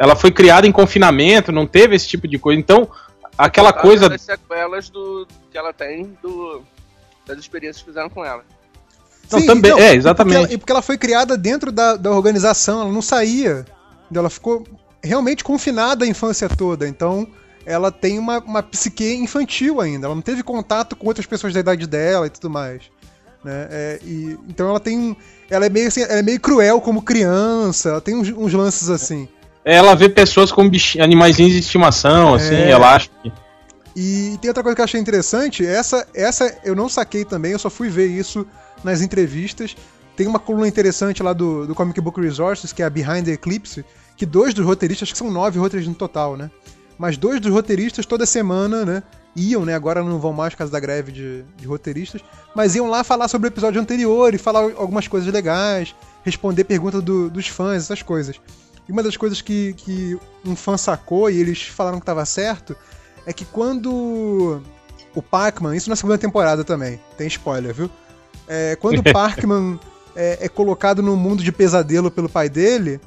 [0.00, 2.58] Ela foi criada em confinamento, não teve esse tipo de coisa.
[2.58, 2.88] Então,
[3.36, 4.14] aquela coisa.
[4.14, 6.62] As sequelas do, que ela tem do,
[7.26, 8.42] das experiências que fizeram com ela.
[9.30, 10.36] Não, Sim, também, não, é, exatamente.
[10.36, 13.66] E porque, ela, e porque ela foi criada dentro da, da organização, ela não saía.
[14.14, 14.64] Ela ficou
[15.04, 16.88] realmente confinada a infância toda.
[16.88, 17.28] Então,
[17.66, 20.06] ela tem uma, uma psique infantil ainda.
[20.06, 22.82] Ela não teve contato com outras pessoas da idade dela e tudo mais.
[23.44, 23.66] Né?
[23.70, 25.16] É, e, então ela tem.
[25.50, 28.88] Ela é meio assim, ela é meio cruel como criança, ela tem uns, uns lances
[28.88, 29.28] assim.
[29.64, 32.70] Ela vê pessoas como animaizinhos de estimação, assim, é...
[32.70, 33.32] ela acha que.
[33.96, 37.58] E tem outra coisa que eu achei interessante, essa, essa eu não saquei também, eu
[37.58, 38.46] só fui ver isso
[38.84, 39.74] nas entrevistas.
[40.14, 43.32] Tem uma coluna interessante lá do, do Comic Book Resources, que é a Behind the
[43.32, 43.84] Eclipse,
[44.16, 46.50] que dois dos roteiristas, que são nove roteiristas no total, né?
[46.98, 49.02] Mas dois dos roteiristas toda semana, né?
[49.34, 49.74] Iam, né?
[49.74, 52.22] Agora não vão mais por causa da greve de, de roteiristas,
[52.54, 57.02] mas iam lá falar sobre o episódio anterior e falar algumas coisas legais, responder perguntas
[57.02, 58.40] do, dos fãs, essas coisas.
[58.88, 62.76] E uma das coisas que, que um fã sacou e eles falaram que estava certo
[63.26, 64.62] é que quando
[65.14, 67.90] o Parkman, isso na segunda temporada também, tem spoiler, viu?
[68.46, 69.78] É, quando o Parkman
[70.14, 73.00] é, é, colocado no mundo de pesadelo pelo pai dele,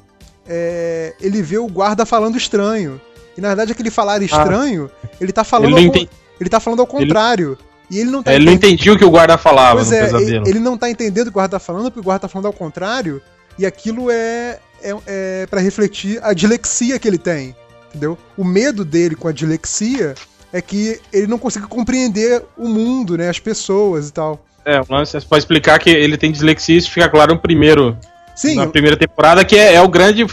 [0.46, 3.00] é, ele vê o guarda falando estranho.
[3.40, 6.08] E na verdade aquele falar estranho, ah, ele tá falando ele, ao,
[6.40, 7.58] ele tá falando ao contrário.
[7.58, 7.70] Ele...
[7.90, 10.04] E ele não tá é, Ele não entendia o que o guarda falava pois é,
[10.04, 10.46] pesadelo.
[10.46, 12.46] Ele não tá entendendo o que o guarda tá falando, porque o guarda tá falando
[12.46, 13.20] ao contrário,
[13.58, 17.56] e aquilo é, é, é para refletir a dilexia que ele tem
[17.90, 18.16] entendeu?
[18.36, 20.14] O medo dele com a dilexia
[20.52, 24.44] é que ele não consegue compreender o mundo, né, as pessoas e tal.
[24.64, 27.96] É, o lance é pode explicar que ele tem dislexia, isso fica claro no primeiro,
[28.34, 30.24] Sim, na primeira temporada, que é, é o grande,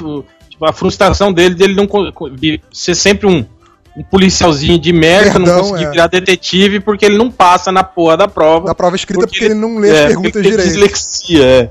[0.58, 1.88] tipo, a frustração dele, dele não
[2.74, 3.46] ser sempre um,
[3.96, 5.92] um policialzinho de merda, Perdão, não conseguir é.
[5.92, 8.68] virar detetive porque ele não passa na porra da prova.
[8.68, 10.64] Na prova escrita porque, ele, ele, não lê é, as perguntas direito.
[10.64, 11.70] dislexia, é.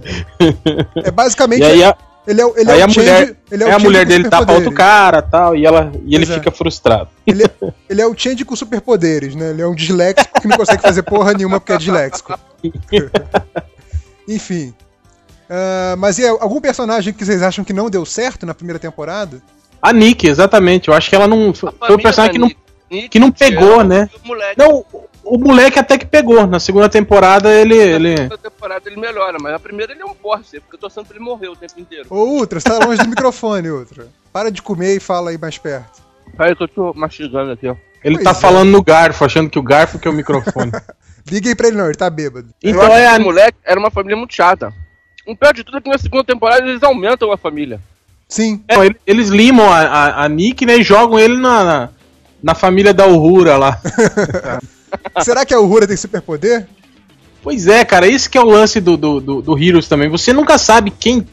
[1.04, 1.96] É basicamente aí, a,
[2.26, 4.72] ele é, ele Aí é a mulher, ele é, é a mulher dele tapa outro
[4.72, 6.34] cara tal, e, ela, e ele é.
[6.34, 7.08] fica frustrado.
[7.26, 7.50] Ele é,
[7.88, 9.50] ele é o Change com superpoderes, né?
[9.50, 12.38] Ele é um disléxico que não consegue fazer porra nenhuma porque é disléxico.
[14.28, 14.74] Enfim.
[15.48, 19.40] Uh, mas e algum personagem que vocês acham que não deu certo na primeira temporada?
[19.80, 20.88] A Nick, exatamente.
[20.88, 21.54] Eu acho que ela não.
[21.54, 22.50] Foi o personagem que não,
[22.90, 24.08] Nick, que não pegou, né?
[24.56, 24.84] Não,
[25.22, 26.46] o moleque até que pegou.
[26.46, 27.76] Na segunda temporada ele.
[27.76, 28.10] ele...
[28.10, 30.86] Na segunda temporada ele melhora, mas na primeira ele é um porce, porque eu tô
[30.86, 32.06] achando que ele morreu o tempo inteiro.
[32.10, 34.08] Ô, Ultra, você tá longe do microfone, Ultra.
[34.32, 36.02] Para de comer e fala aí mais perto.
[36.36, 37.76] Peraí que eu tô mastigando aqui, ó.
[38.02, 38.34] Ele pois tá é.
[38.34, 40.70] falando no garfo, achando que o garfo que é o microfone.
[41.28, 42.48] Liga aí pra ele não, ele tá bêbado.
[42.62, 44.72] Então é a moleque era uma família muito chata.
[45.26, 47.80] O pior de tudo é que na segunda temporada eles aumentam a família.
[48.28, 48.62] Sim.
[48.68, 48.74] É,
[49.06, 51.88] eles limam a, a, a, Nick, né, e jogam ele na, na,
[52.42, 53.80] na família da Uhura lá.
[55.22, 56.66] Será que a Uhura tem superpoder?
[57.42, 60.08] Pois é, cara, esse que é o lance do, do, do, do Heroes também.
[60.08, 61.26] Você nunca sabe quem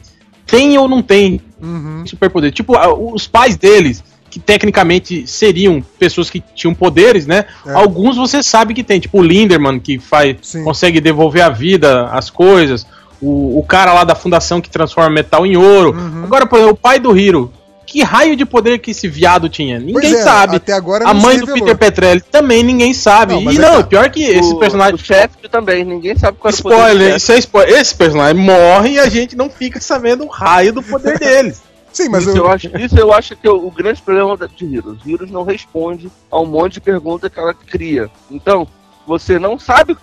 [0.46, 2.06] tem ou não tem uhum.
[2.06, 2.52] superpoder.
[2.52, 2.74] Tipo,
[3.12, 7.46] os pais deles, que tecnicamente seriam pessoas que tinham poderes, né?
[7.66, 7.72] É.
[7.72, 12.30] Alguns você sabe que tem, tipo o Linderman, que faz, consegue devolver a vida, as
[12.30, 12.86] coisas.
[13.26, 15.92] O, o cara lá da fundação que transforma metal em ouro.
[15.92, 16.24] Uhum.
[16.24, 17.50] Agora, por exemplo, o pai do Hiro
[17.86, 19.78] que raio de poder que esse viado tinha?
[19.78, 20.56] Ninguém é, sabe.
[20.56, 23.34] Até agora A mãe do Peter Petrelli também ninguém sabe.
[23.34, 23.84] Não, e não, tá.
[23.84, 24.94] pior que esse personagem.
[24.94, 27.78] O chefe também, ninguém sabe qual é o spoiler, isso é spoiler.
[27.78, 31.62] Esse personagem morre e a gente não fica sabendo o raio do poder deles.
[31.92, 32.44] Sim, mas isso eu...
[32.44, 32.50] eu...
[32.50, 34.98] acho, isso eu acho que é o, o grande problema de Heroes.
[35.06, 38.10] Heroes não responde a um monte de perguntas que ela cria.
[38.28, 38.66] Então,
[39.06, 39.96] você não sabe.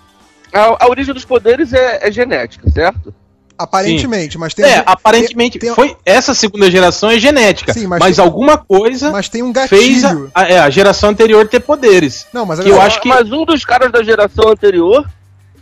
[0.53, 3.13] A, a origem dos poderes é, é genética, certo?
[3.57, 4.39] Aparentemente, Sim.
[4.39, 4.65] mas tem.
[4.65, 5.59] É, aparentemente.
[5.59, 7.73] Tem, foi essa segunda geração é genética.
[7.73, 9.11] Sim, mas, mas tem, alguma coisa.
[9.11, 9.79] Mas tem um gatilho.
[9.79, 12.25] Fez a, a, é, a geração anterior ter poderes.
[12.33, 13.07] Não, mas que eu acho que.
[13.07, 15.07] Mas um dos caras da geração anterior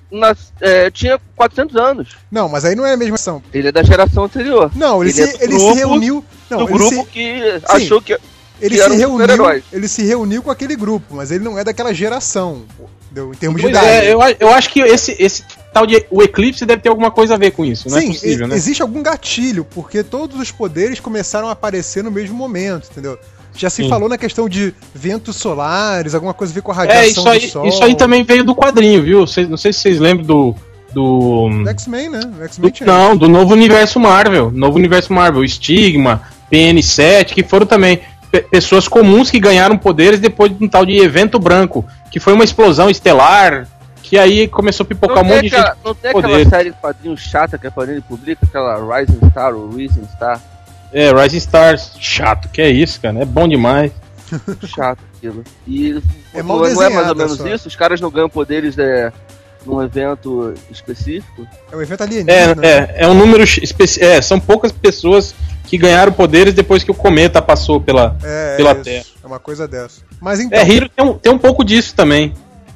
[0.10, 2.18] nas, é, tinha 400 anos.
[2.32, 3.44] Não, mas aí não é a mesma ação.
[3.54, 4.72] Ele é da geração anterior.
[4.76, 6.26] Não, ele, ele, se, é ele se reuniu.
[6.50, 7.06] Não, do grupo se...
[7.06, 8.14] que Sim, achou que.
[8.62, 11.94] Ele que se, reuniu, ele se reuniu com aquele grupo, mas ele não é daquela
[11.94, 12.66] geração.
[13.12, 14.06] Deu, em termos pois de idade.
[14.06, 15.44] É, eu, eu acho que esse, esse
[15.74, 16.06] tal de.
[16.10, 18.48] O eclipse deve ter alguma coisa a ver com isso, não é Sim, é possível,
[18.48, 18.56] né?
[18.56, 23.18] Existe algum gatilho, porque todos os poderes começaram a aparecer no mesmo momento, entendeu?
[23.56, 23.90] Já se Sim.
[23.90, 27.08] falou na questão de ventos solares, alguma coisa a ver com a é, radiação é,
[27.08, 27.68] isso aí, do sol.
[27.68, 29.20] Isso aí também veio do quadrinho, viu?
[29.50, 30.56] Não sei se vocês lembram do
[30.94, 31.50] do.
[31.68, 32.20] X-Men, né?
[32.44, 34.52] X-Men não, do novo universo Marvel.
[34.52, 35.48] Novo universo Marvel.
[35.48, 38.02] Stigma, PN7, que foram também
[38.52, 42.44] pessoas comuns que ganharam poderes depois de um tal de evento branco, que foi uma
[42.44, 43.68] explosão estelar,
[44.04, 45.86] que aí começou a pipocar um Não monte tem, de aquela, gente.
[45.86, 49.54] não tem com aquela série de quadrinhos chata que a Panini publica, aquela Rising Star
[49.54, 50.40] ou Rising Star?
[50.92, 51.92] É, Rising Stars.
[52.00, 53.20] Chato, que é isso, cara.
[53.20, 53.92] É bom demais.
[54.66, 55.44] Chato aquilo.
[55.68, 56.02] E
[56.34, 57.48] É não, mal não é mais ou menos só.
[57.48, 57.68] isso?
[57.68, 59.12] Os caras não ganham poderes é,
[59.66, 61.48] num evento específico?
[61.72, 62.56] É um evento alienígena.
[62.56, 62.68] né?
[62.68, 64.10] É, é, é um número especial.
[64.10, 65.36] É, são poucas pessoas
[65.70, 68.18] que ganharam poderes depois que o cometa passou pela.
[68.24, 68.84] É, pela é isso.
[68.84, 69.06] Terra.
[69.24, 70.02] É uma coisa dessa.
[70.20, 70.58] Mas então.
[70.60, 72.34] É, Hero tem um, tem um pouco disso também.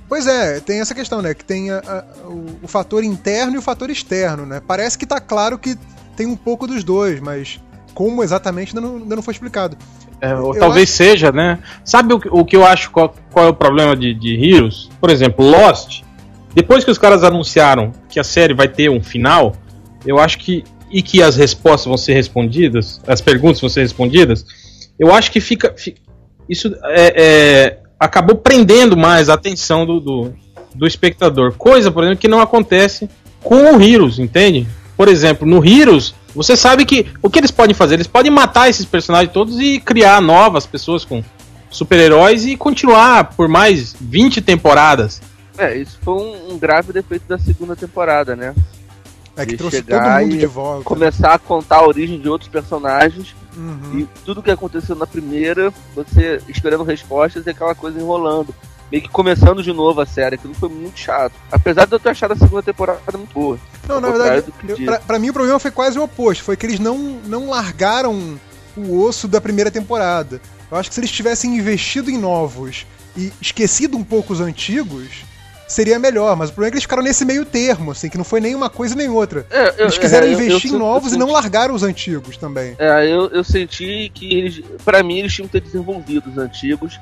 [0.07, 1.33] Pois é, tem essa questão, né?
[1.33, 4.61] Que tem a- a- o, o fator interno e o fator externo, né?
[4.65, 5.75] Parece que tá claro que
[6.15, 7.59] tem um pouco dos dois, mas
[7.95, 9.75] como exatamente ainda não, ainda não foi explicado.
[10.21, 11.57] É, ou Eu talvez seja, né?
[11.83, 14.87] Sabe o, que- o que eu acho qual, qual é o problema de, de Heroes?
[15.01, 16.03] Por exemplo, Lost.
[16.53, 19.55] Depois que os caras anunciaram que a série vai ter um final,
[20.05, 20.63] eu acho que.
[20.93, 24.45] E que as respostas vão ser respondidas, as perguntas vão ser respondidas,
[24.99, 25.73] eu acho que fica.
[25.75, 25.95] fi-
[26.47, 30.33] isso é, é, acabou prendendo mais a atenção do, do,
[30.75, 31.53] do espectador.
[31.53, 33.09] Coisa, por exemplo, que não acontece
[33.41, 34.67] com o Heroes, entende?
[34.95, 37.95] Por exemplo, no Heroes, você sabe que o que eles podem fazer?
[37.95, 41.23] Eles podem matar esses personagens todos e criar novas pessoas com
[41.71, 45.21] super-heróis e continuar por mais 20 temporadas.
[45.57, 48.53] É, isso foi um, um grave defeito da segunda temporada, né?
[49.35, 50.83] É que trouxe todo mundo e de volta.
[50.83, 53.99] Começar a contar a origem de outros personagens Uhum.
[53.99, 58.53] e tudo que aconteceu na primeira, você esperando respostas e aquela coisa enrolando.
[58.91, 61.33] Meio que começando de novo a série, aquilo foi muito chato.
[61.51, 63.57] Apesar de eu ter achado a segunda temporada muito boa.
[63.87, 66.43] Não, na verdade, eu- pra, pra mim o problema foi quase o oposto.
[66.43, 68.39] Foi que eles não, não largaram
[68.77, 70.39] o osso da primeira temporada.
[70.71, 72.85] Eu acho que se eles tivessem investido em novos
[73.17, 75.23] e esquecido um pouco os antigos,
[75.67, 76.35] seria melhor.
[76.35, 78.53] Mas o problema é que eles ficaram nesse meio termo, assim, que não foi nem
[78.55, 79.45] uma coisa nem outra.
[79.49, 81.83] É, eu- Eles quiseram é, eu- eu investir em novos eu e não largaram os
[81.83, 82.75] antigos também.
[82.77, 86.99] É, eu, eu senti que eles, pra mim, eles tinham que ter desenvolvido os antigos,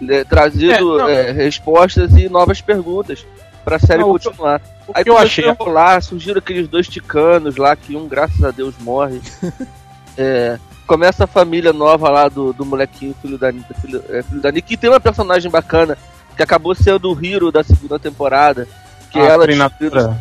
[0.00, 3.24] né, trazido É, é, respostas e novas perguntas
[3.64, 4.60] pra série Não, o que eu- continuar.
[4.86, 5.50] O Aí que eu achei.
[5.58, 9.20] rolar, surgiram aqueles dois ticanos lá, que um, graças a Deus, morre.
[10.16, 14.52] É, começa a família nova lá do, do molequinho, filho da, filho, é, filho da
[14.52, 15.98] Nick, que tem uma personagem bacana,
[16.36, 18.66] que acabou sendo o Hero da segunda temporada,
[19.10, 19.44] que a ela...
[19.44, 20.20] treinadora.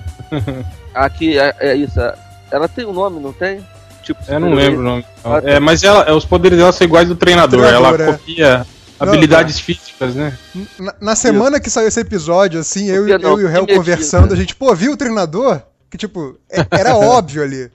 [0.94, 2.16] Aqui, é, é isso, é-
[2.52, 3.66] ela tem um nome, não tem?
[4.04, 5.06] Tipo, Eu não lembro o nome.
[5.24, 5.50] Ah, tá.
[5.50, 7.62] É, mas ela, é, os poderes dela são iguais do treinador.
[7.62, 8.12] Treinador, ela é.
[8.12, 8.68] copia
[9.00, 10.38] Não, habilidades físicas, né?
[10.78, 13.40] Na, na semana que saiu esse episódio, assim, eu, não?
[13.40, 15.62] eu e o Que conversando, a gente, pô, viu o treinador?
[15.90, 17.72] Que, tipo, é- era óbvio ali.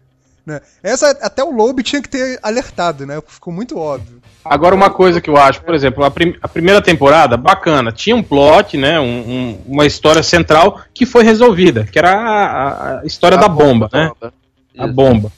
[0.48, 0.60] Né?
[0.82, 3.20] Essa, até o Loeb tinha que ter alertado, né?
[3.26, 4.18] Ficou muito óbvio.
[4.44, 8.16] Agora, uma coisa que eu acho, por exemplo, a, prim- a primeira temporada, bacana, tinha
[8.16, 8.98] um plot, né?
[8.98, 12.22] um- um- uma história central que foi resolvida, que era a,
[12.96, 14.10] a- a história da bomba, né?
[14.78, 15.30] A bomba.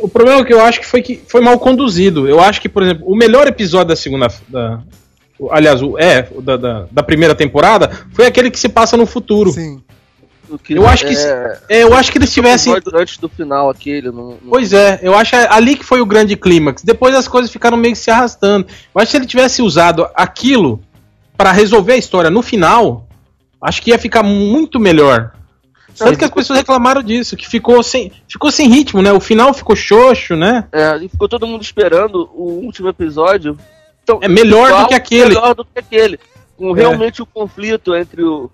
[0.00, 2.26] O problema que eu acho que foi que foi mal conduzido.
[2.26, 4.26] Eu acho que, por exemplo, o melhor episódio da segunda.
[4.48, 4.80] Da,
[5.52, 9.06] aliás, o, é, o da, da, da primeira temporada foi aquele que se passa no
[9.06, 9.52] futuro.
[9.52, 9.80] Sim.
[10.70, 12.74] Eu acho que é, É, eu acho que eles tivessem.
[12.94, 14.10] antes do final aquele.
[14.10, 16.82] Não, não- Pois é, eu acho ali que foi o grande clímax.
[16.82, 18.66] Depois as coisas ficaram meio que se arrastando.
[18.94, 20.80] Eu acho que se ele tivesse usado aquilo
[21.36, 23.06] pra resolver a história no final,
[23.62, 25.32] acho que ia ficar muito melhor.
[25.96, 29.12] Tanto que as pessoas reclamaram disso, que ficou sem, ficou sem ritmo, né?
[29.12, 30.64] O final ficou xoxo, né?
[30.70, 33.58] É, e ficou todo mundo esperando o último episódio.
[34.04, 35.28] Então, É melhor igual, do que aquele.
[35.34, 36.20] Melhor do que aquele.
[36.56, 36.80] Com É.
[36.80, 38.48] realmente o conflito entre o,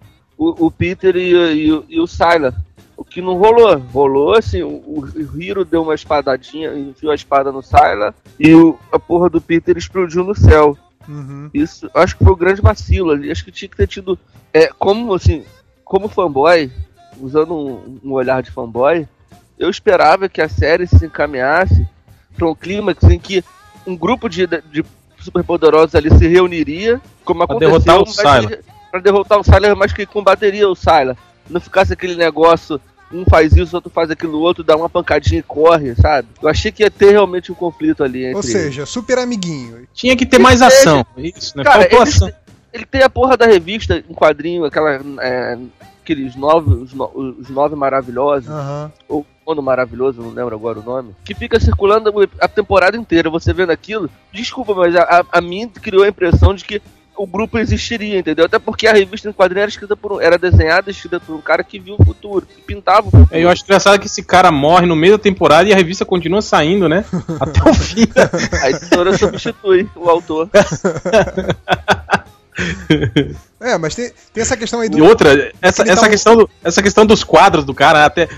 [0.51, 2.55] o, o Peter e, e, o- e o Sylar.
[2.97, 3.77] O que não rolou.
[3.93, 4.69] Rolou assim, o,
[5.05, 9.41] o Hiro deu uma espadadinha, enfiou a espada no Sylar e o, a porra do
[9.41, 10.77] Peter explodiu no céu.
[11.09, 11.51] Uhum.
[11.53, 13.31] Isso, acho que foi o grande vacilo ali.
[13.31, 14.19] Acho que tinha que ter tido.
[14.53, 15.45] É, como assim,
[15.85, 16.71] como fanboy,
[17.21, 19.07] usando um, um olhar de fanboy,
[19.59, 21.87] eu esperava que a série se encaminhasse
[22.37, 23.45] para um clímax em que
[23.87, 24.85] um grupo de, de
[25.21, 28.59] superpoderosos ali se reuniria, como Pra aconteceu, derrotar o mas
[28.95, 31.17] Pra derrotar o Sylar, mas que combateria o Sylar.
[31.51, 32.81] Não ficasse aquele negócio,
[33.13, 36.29] um faz isso, outro faz aquilo, outro dá uma pancadinha e corre, sabe?
[36.41, 39.89] Eu achei que ia ter realmente um conflito ali entre Ou seja, super amiguinho.
[39.93, 41.05] Tinha que ter mais Que ação.
[41.17, 41.65] Isso, né?
[41.65, 42.33] Cara, Faltou ele, ação.
[42.73, 45.01] ele tem a porra da revista em quadrinho, aquela.
[45.21, 45.59] é,
[46.01, 48.93] aqueles nove, os, no- os nove maravilhosos, Aham.
[49.09, 53.53] ou Ono Maravilhoso, não lembro agora o nome, que fica circulando a temporada inteira, você
[53.53, 54.09] vendo aquilo.
[54.33, 56.81] Desculpa, mas a, a, a mim criou a impressão de que
[57.17, 58.45] o grupo existiria, entendeu?
[58.45, 61.35] Até porque a revista em quadrinho era escrita por um, era desenhada e escrita por
[61.35, 63.29] um cara que viu o futuro, que pintava o futuro.
[63.31, 66.05] É, Eu acho engraçado que esse cara morre no meio da temporada e a revista
[66.05, 67.05] continua saindo, né?
[67.41, 68.07] Até o fim.
[68.63, 70.49] A editora substitui o autor.
[73.61, 74.99] É, mas tem, tem essa questão aí do.
[74.99, 78.29] E outra, essa, essa, tá um- questão do- essa questão dos quadros do cara, até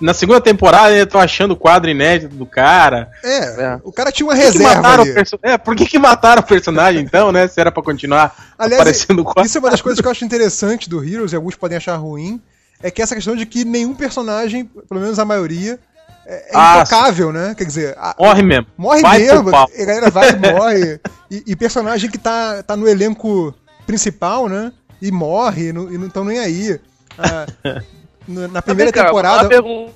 [0.00, 3.10] na segunda temporada eu tô achando o quadro inédito do cara.
[3.22, 3.80] É, É.
[3.84, 6.40] o cara tinha uma Por que que reserva o perso- É, por que, que mataram
[6.42, 7.46] o personagem então, né?
[7.48, 9.44] Se era pra continuar Aliás, aparecendo o quadro.
[9.44, 11.96] Isso é uma das coisas que eu acho interessante do Heroes, e alguns podem achar
[11.96, 12.40] ruim,
[12.82, 15.78] é que essa questão de que nenhum personagem, pelo menos a maioria,
[16.26, 17.54] é, é Ah, intocável, né?
[17.56, 18.66] Quer dizer, a- Morre mesmo.
[18.76, 21.00] morre Vai mesmo, a galera vai e morre.
[21.30, 23.54] E, e personagem que tá, tá no elenco
[23.86, 24.72] principal, né?
[25.00, 26.80] E morre, e não, e não tão nem aí.
[27.18, 27.46] Ah,
[28.26, 29.92] na primeira cá, temporada pergunta.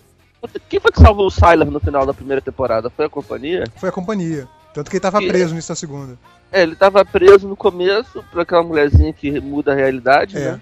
[0.69, 2.89] Quem foi que salvou o Sylar no final da primeira temporada?
[2.89, 3.65] Foi a companhia?
[3.77, 4.49] foi a companhia.
[4.73, 6.17] Tanto que ele tava E- preso nisso da segunda.
[6.53, 10.53] É, ele tava preso no começo por aquela mulherzinha que muda a realidade, É.
[10.53, 10.61] né?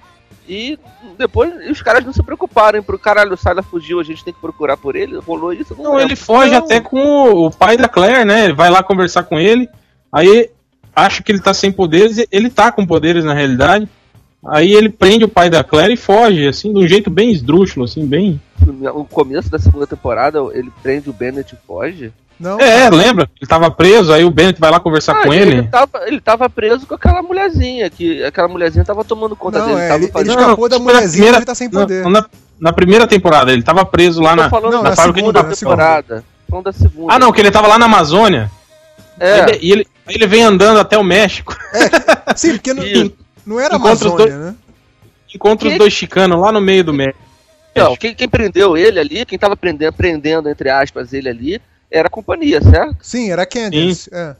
[0.48, 0.78] E
[1.18, 4.40] depois os caras não se preocuparam, pro caralho, o Sylar fugiu, a gente tem que
[4.40, 5.74] procurar por ele, rolou isso?
[5.76, 6.58] Não, Não, ele foge Não.
[6.58, 8.44] até com o, o pai da Claire, né?
[8.46, 9.68] Ele vai lá conversar com ele.
[10.10, 10.50] Aí
[10.98, 13.88] acha que ele tá sem poderes, e ele tá com poderes na realidade.
[14.46, 17.84] Aí ele prende o pai da Claire e foge, assim, de um jeito bem esdrúxulo,
[17.84, 18.40] assim, bem.
[18.64, 22.12] No começo da segunda temporada, ele prende o Bennett e foge.
[22.38, 23.28] Não, É, lembra?
[23.40, 25.64] Ele tava preso, aí o Bennett vai lá conversar Ah, com ele.
[25.64, 29.80] tava, ele tava preso com aquela mulherzinha, que aquela mulherzinha tava tomando conta não, dele.
[29.80, 30.38] é, tava ele, ele fazendo...
[30.40, 32.06] escapou da isso foi na mulherzinha e primeira- ele tá sem Na, poder.
[32.08, 32.26] na-
[32.60, 34.48] na primeira temporada, ele tava preso lá na.
[34.48, 36.24] falando Não, da na segunda segunda, na temporada.
[36.48, 37.12] Falando da segunda.
[37.12, 38.48] Ah, não, que ele tava lá na Amazônia.
[39.18, 41.56] É, Aí, e ele, aí ele vem andando até o México.
[42.36, 42.84] Sim, porque não,
[43.46, 44.54] não era Amazônia, dois- né?
[45.34, 47.18] Encontra Que- os dois chicanos lá no meio do México.
[47.76, 52.08] Não, quem, quem prendeu ele ali, quem tava prendendo, prendendo, entre aspas, ele ali, era
[52.08, 52.96] a companhia, certo?
[53.02, 54.10] Sim, era a Candice.
[54.12, 54.34] É.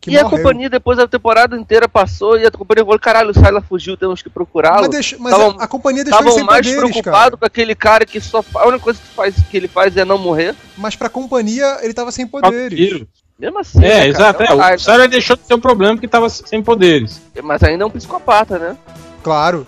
[0.00, 0.38] Que e a morreu.
[0.38, 4.22] companhia, depois da temporada inteira passou, e a companhia falou, caralho, o Sylar fugiu, temos
[4.22, 4.82] que procurá-lo.
[4.82, 7.36] Mas, deixa- mas Tavam- a, a companhia deixou ele Estavam sem mais poderes, preocupados cara.
[7.36, 10.16] com aquele cara que só a única coisa que, faz, que ele faz é não
[10.16, 10.54] morrer.
[10.76, 13.02] Mas pra companhia ele tava sem poderes.
[13.38, 13.78] Mesmo assim.
[13.84, 14.42] É, né, exato.
[14.42, 14.78] É, o.
[14.78, 17.20] Sarah deixou de ser um problema porque tava sem poderes.
[17.42, 18.76] Mas ainda é um psicopata, né?
[19.22, 19.66] Claro.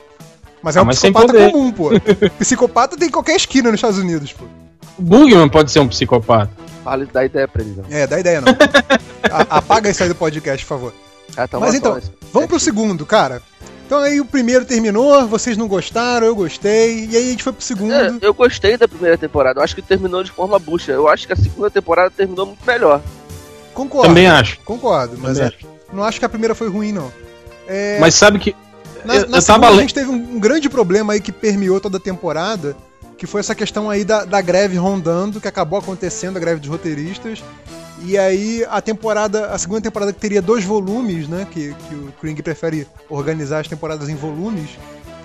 [0.62, 1.90] Mas é Ah, um mas sem psicopata comum, pô.
[2.38, 4.44] Psicopata tem em qualquer esquina nos Estados Unidos, pô.
[4.98, 6.50] O Bugman pode ser um psicopata.
[6.82, 7.84] Fala dá ideia pra ele, não.
[7.96, 8.52] É, dá ideia não.
[9.30, 10.94] A- apaga isso aí do podcast, por favor.
[11.36, 12.10] Ah, tá Mas então, voz.
[12.32, 13.40] Vamos pro segundo, cara.
[13.86, 17.52] Então aí o primeiro terminou, vocês não gostaram, eu gostei, e aí a gente foi
[17.52, 17.92] pro segundo.
[17.94, 19.60] É, eu gostei da primeira temporada.
[19.60, 20.92] Eu acho que terminou de forma bucha.
[20.92, 23.00] Eu acho que a segunda temporada terminou muito melhor.
[23.80, 24.08] Concordo.
[24.08, 24.58] Também acho.
[24.60, 25.50] Concordo, mas é,
[25.90, 27.10] não acho que a primeira foi ruim, não.
[27.66, 28.54] É, Mas sabe que.
[29.04, 31.32] na, eu, na eu segunda tava a gente teve um, um grande problema aí que
[31.32, 32.76] permeou toda a temporada,
[33.16, 36.68] que foi essa questão aí da, da greve rondando, que acabou acontecendo, a greve dos
[36.68, 37.42] roteiristas.
[38.02, 42.12] E aí a temporada, a segunda temporada que teria dois volumes, né, que, que o
[42.20, 44.70] Kring prefere organizar as temporadas em volumes,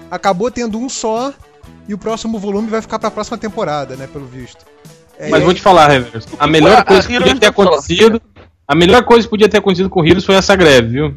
[0.10, 1.34] acabou tendo um só,
[1.88, 4.66] e o próximo volume vai ficar pra próxima temporada, né, pelo visto.
[5.18, 6.28] É, Mas vou te falar, Reverso.
[6.38, 8.22] A melhor coisa que podia ter acontecido.
[8.68, 11.16] A melhor coisa que podia ter acontecido com o Heroes foi essa greve, viu?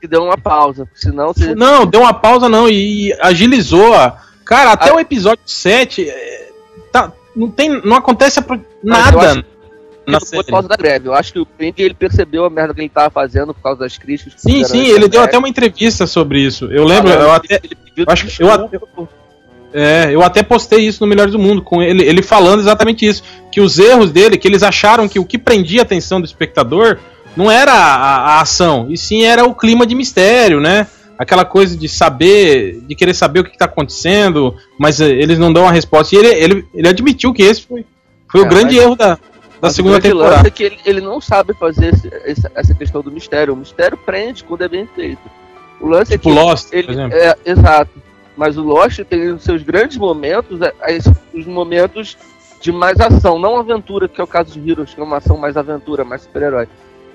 [0.00, 0.88] Que deu uma pausa.
[0.94, 1.54] Senão você.
[1.54, 3.94] Não, deu uma pausa não e agilizou.
[3.94, 4.94] a- Cara, até Ah.
[4.94, 6.50] o episódio 7 é,
[6.92, 9.44] tá, não tem, não acontece eu nada
[10.06, 10.42] na foi série.
[10.44, 11.08] por causa da greve.
[11.08, 13.80] Eu acho que o Pink ele percebeu a merda que ele tava fazendo por causa
[13.80, 14.34] das críticas.
[14.36, 15.28] Sim, sim, ele deu internet.
[15.28, 16.66] até uma entrevista sobre isso.
[16.66, 19.08] Eu lembro, Falando eu que até, eu acho que- eu por-
[19.74, 23.22] é, eu até postei isso no Melhores do Mundo, com ele, ele falando exatamente isso.
[23.50, 26.98] Que os erros dele, que eles acharam que o que prendia a atenção do espectador
[27.36, 30.86] não era a, a ação, e sim era o clima de mistério, né?
[31.18, 35.52] Aquela coisa de saber, de querer saber o que está acontecendo, mas eh, eles não
[35.52, 36.14] dão a resposta.
[36.14, 37.84] E ele, ele, ele admitiu que esse foi,
[38.30, 39.18] foi o É, grande mas- erro da,
[39.60, 40.48] da o segunda grande temporada.
[40.48, 43.54] é que ele, ele não sabe fazer esse- essa questão do mistério.
[43.54, 45.20] O mistério prende quando é bem feito.
[45.80, 47.16] O lance Tipo é que Lost, por ele, exemplo.
[47.16, 47.90] é exato.
[48.36, 50.98] Mas o Lost tem seus grandes momentos, é, é,
[51.32, 52.16] os momentos
[52.60, 55.36] de mais ação, não aventura, que é o caso de Heroes, que é uma ação
[55.36, 56.66] mais aventura, mais super-herói.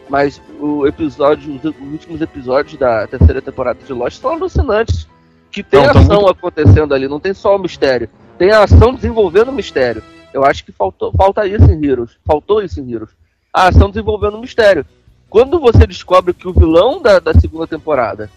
[0.07, 5.07] Mas o episódio, os últimos episódios da terceira temporada de Lost são alucinantes.
[5.51, 8.09] Que tem Não, tão ação acontecendo ali, não tem só o mistério.
[8.37, 10.03] Tem a ação desenvolvendo o mistério.
[10.31, 12.17] Eu acho que faltou, falta isso em Heroes.
[12.25, 13.09] Faltou isso em Heroes.
[13.51, 14.85] A ação desenvolvendo o mistério.
[15.29, 18.29] Quando você descobre que o vilão da, da segunda temporada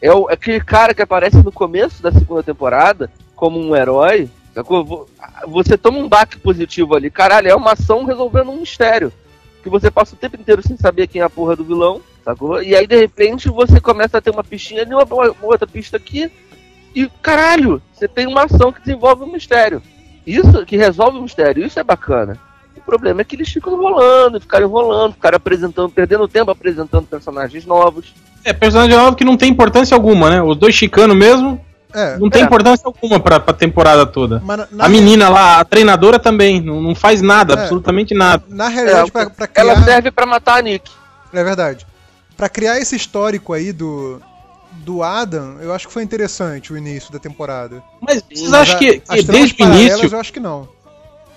[0.00, 4.84] é o, aquele cara que aparece no começo da segunda temporada como um herói, sacou?
[4.84, 5.08] Vo-
[5.46, 7.10] você toma um baque positivo ali.
[7.10, 9.12] Caralho, é uma ação resolvendo um mistério.
[9.62, 12.62] Que você passa o tempo inteiro sem saber quem é a porra do vilão, sacou?
[12.62, 15.96] E aí, de repente, você começa a ter uma pistinha ali, uma, uma outra pista
[15.96, 16.30] aqui.
[16.94, 19.82] E, caralho, você tem uma ação que desenvolve um mistério.
[20.26, 21.64] Isso, que resolve o mistério.
[21.64, 22.38] Isso é bacana.
[22.88, 27.66] O problema é que eles ficam enrolando, ficaram enrolando, ficaram apresentando, perdendo tempo apresentando personagens
[27.66, 28.14] novos.
[28.42, 30.42] É, personagem novo que não tem importância alguma, né?
[30.42, 31.60] Os dois chicanos mesmo
[31.92, 32.44] É, não tem É.
[32.46, 34.40] importância alguma pra, pra temporada toda.
[34.42, 37.58] mas A menina lá, a treinadora também, não, não faz nada, É.
[37.60, 38.42] absolutamente nada.
[38.48, 39.84] na realidade, É, pra, pra Ela criar.
[39.84, 40.90] serve pra matar a Nick.
[41.32, 41.86] É verdade.
[42.38, 44.18] Pra criar esse histórico aí do.
[44.84, 47.82] do Adam, eu acho que foi interessante o início da temporada.
[48.00, 50.08] Mas vocês acham que, que tramas desde o início.
[50.14, 50.68] eu acho que não.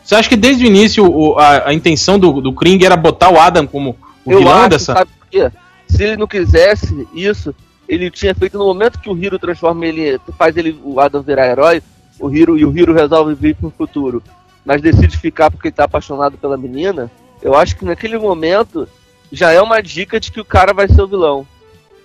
[0.03, 3.29] Você acha que desde o início o- a, a intenção do, do Kring era botar
[3.31, 3.95] o Adam como
[4.25, 4.93] o Eu vilão acho, dessa?
[4.93, 5.51] sabe por quê?
[5.87, 7.53] Se ele não quisesse isso,
[7.87, 11.47] ele tinha feito no momento que o Hiro transforma ele, faz ele, o Adam virar
[11.47, 11.81] herói,
[12.19, 14.23] o Hiro e o Hiro resolve vir pro futuro,
[14.65, 17.11] mas decide ficar porque ele tá apaixonado pela menina.
[17.41, 18.87] Eu acho que naquele momento
[19.31, 21.45] já é uma dica de que o cara vai ser o vilão.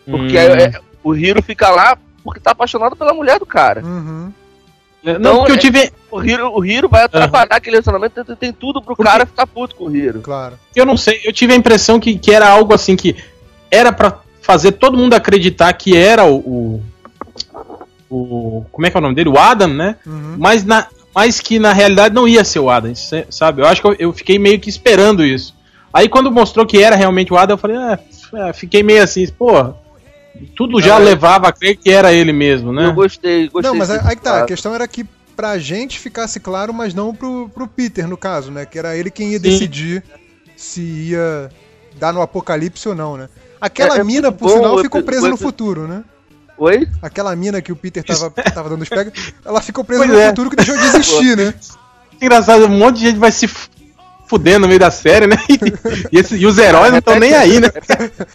[0.05, 0.40] Porque Hum.
[0.40, 3.82] é- é- o Hiro fica lá porque tá apaixonado pela mulher do cara.
[3.84, 4.32] Uhum.
[5.14, 5.92] Não, Então, porque eu é- tive.
[6.11, 9.46] O Hiro, o Hiro vai atrapalhar aquele relacionamento, tem, tem tudo pro Porque- cara ficar
[9.46, 10.20] puto com o Hiro.
[10.20, 10.59] Claro.
[10.74, 13.14] Eu não sei, eu tive a impressão que, que era algo assim que
[13.70, 16.36] era pra fazer todo mundo acreditar que era o.
[16.36, 16.82] o,
[18.11, 19.28] o- como é que é o nome dele?
[19.28, 19.96] O Adam, né?
[20.07, 20.36] Uhum.
[20.38, 23.62] Mas, na, mas que na realidade não ia ser o Adam, cê- sabe?
[23.62, 25.54] Eu acho que eu, eu fiquei meio que esperando isso.
[25.92, 27.98] Aí quando mostrou que era realmente o Adam, eu falei, ah,
[28.48, 29.74] é, fiquei meio assim, pô.
[30.57, 32.87] Tudo já é- levava a crer que era ele mesmo, né?
[32.87, 33.70] Eu gostei, gostei.
[33.70, 34.43] Não, mas disso, aí que tá.
[34.43, 35.05] A questão era que
[35.37, 38.64] pra gente ficasse claro, mas não pro, pro Peter, no caso, né?
[38.64, 39.43] Que era ele quem ia Sim.
[39.43, 40.03] decidir
[40.57, 41.51] se ia
[41.99, 43.28] dar no apocalipse ou não, né?
[43.61, 46.03] Aquela É- é mina, por bom sinal, ficou presa no futuro, né?
[46.59, 46.89] Oi?
[47.03, 49.12] Aquela mina que o Peter tava, tava dando os pega,
[49.45, 50.28] ela ficou presa Pois no é.
[50.28, 51.53] futuro que deixou de existir, né?
[52.20, 53.47] Engraçado, um monte de gente vai se
[54.27, 55.37] f- fuder no meio da série, né?
[56.12, 57.68] E, esse- e os heróis não estão nem aí, né?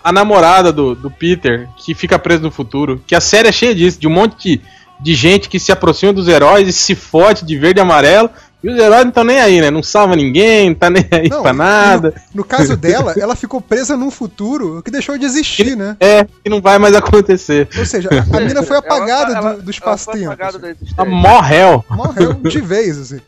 [0.03, 3.73] A namorada do, do Peter, que fica preso no futuro, que a série é cheia
[3.75, 4.61] disso, de um monte de,
[4.99, 8.29] de gente que se aproxima dos heróis e se fode de verde e amarelo.
[8.63, 9.71] E os heróis não estão nem aí, né?
[9.71, 12.13] Não salva ninguém, não tá nem aí Não, pra nada.
[12.31, 15.97] No caso dela, ela ficou presa num futuro que deixou de existir, né?
[15.99, 17.67] É, que não vai mais acontecer.
[17.75, 20.25] Ou seja, a, a mina foi Ela- apagada ela- do, do ela espaço-tempo.
[20.27, 20.59] apagada assim.
[20.59, 20.95] da existência.
[20.95, 21.83] Tá morreu.
[21.89, 23.19] Morreu de vez, assim.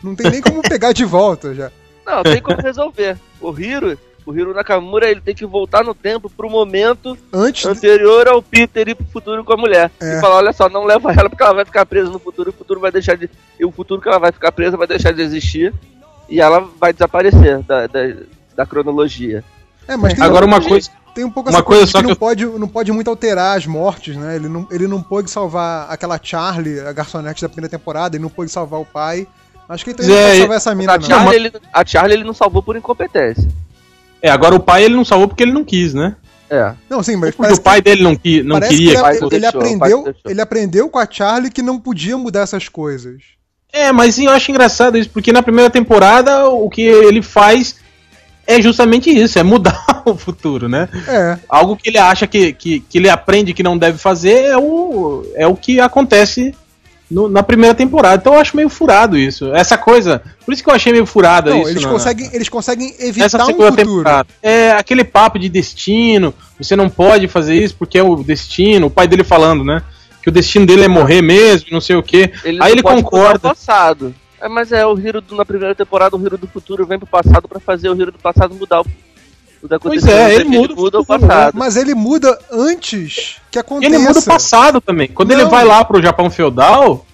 [0.00, 1.68] Não tem nem como pegar de volta já.
[2.06, 3.18] Não, tem como resolver.
[3.40, 7.62] O Hiro, o Hiro Nakamura, ele tem que voltar no tempo pro momento Antes.
[7.62, 9.90] de- anterior ao Peter ir pro futuro com a mulher.
[10.00, 10.18] É.
[10.18, 12.52] E falar, olha só, não leva ela porque ela vai ficar presa no futuro, e
[12.54, 13.28] o futuro vai deixar de.
[13.58, 15.74] E o futuro que ela vai ficar presa vai deixar de existir.
[16.28, 18.00] E ela vai desaparecer da, da,
[18.56, 19.44] da cronologia.
[19.86, 20.90] É, mas tem, Agora uma coisa.
[21.14, 22.90] tem um pouco uma essa coisa coisa, só que que não, eu- pode, não pode
[22.90, 24.34] muito alterar as mortes, né?
[24.34, 28.28] Ele não, ele não pôde salvar aquela Charlie, a garçonete da primeira temporada, ele não
[28.30, 29.28] pôde salvar o pai.
[29.68, 31.06] Acho que ele também não É, e- salvar essa mina, A não.
[31.06, 33.48] Charlie, ele, a Charlie ele não salvou por incompetência.
[34.22, 36.16] É, agora o pai ele não salvou porque ele não quis, né?
[36.48, 36.72] É.
[36.88, 38.76] Não, sim, mas Porque o pai dele não, qui, que, não queria.
[38.78, 42.16] que ele, não ele deixou, aprendeu, não ele aprendeu com a Charlie que não podia
[42.16, 43.20] mudar essas coisas.
[43.72, 47.76] É, mas eu acho engraçado isso, porque na primeira temporada o que ele faz
[48.46, 50.88] é justamente isso, é mudar o futuro, né?
[51.08, 54.56] É, Algo que ele acha que, que, que ele aprende que não deve fazer é
[54.56, 56.54] o, é o que acontece
[57.10, 58.16] no- na primeira temporada.
[58.20, 59.52] Então eu acho meio furado isso.
[59.54, 60.22] Essa coisa.
[60.44, 61.70] Por isso que eu achei meio furada não, isso.
[61.70, 63.76] eles na- conseguem, eles conseguem evitar um segunda futuro.
[63.98, 64.28] temporada.
[64.42, 68.90] É aquele papo de destino, você não pode fazer isso porque é o destino, o
[68.90, 69.82] pai dele falando, né?
[70.22, 72.32] Que o destino dele é morrer mesmo, não sei o quê.
[72.44, 73.38] Ele Aí ele concorda.
[73.38, 74.14] o passado.
[74.40, 77.06] É, mas é o Hiro do- na primeira temporada, o Hiro do futuro vem pro
[77.06, 78.86] passado pra fazer o Hiro do passado mudar o,
[79.62, 81.54] o da Pois é, ele muda o muda o passado.
[81.56, 83.94] Mas ele muda antes que aconteça.
[83.94, 85.08] Ele muda o passado também.
[85.08, 85.50] Quando ele Não.
[85.50, 87.04] vai lá pro Japão feudal,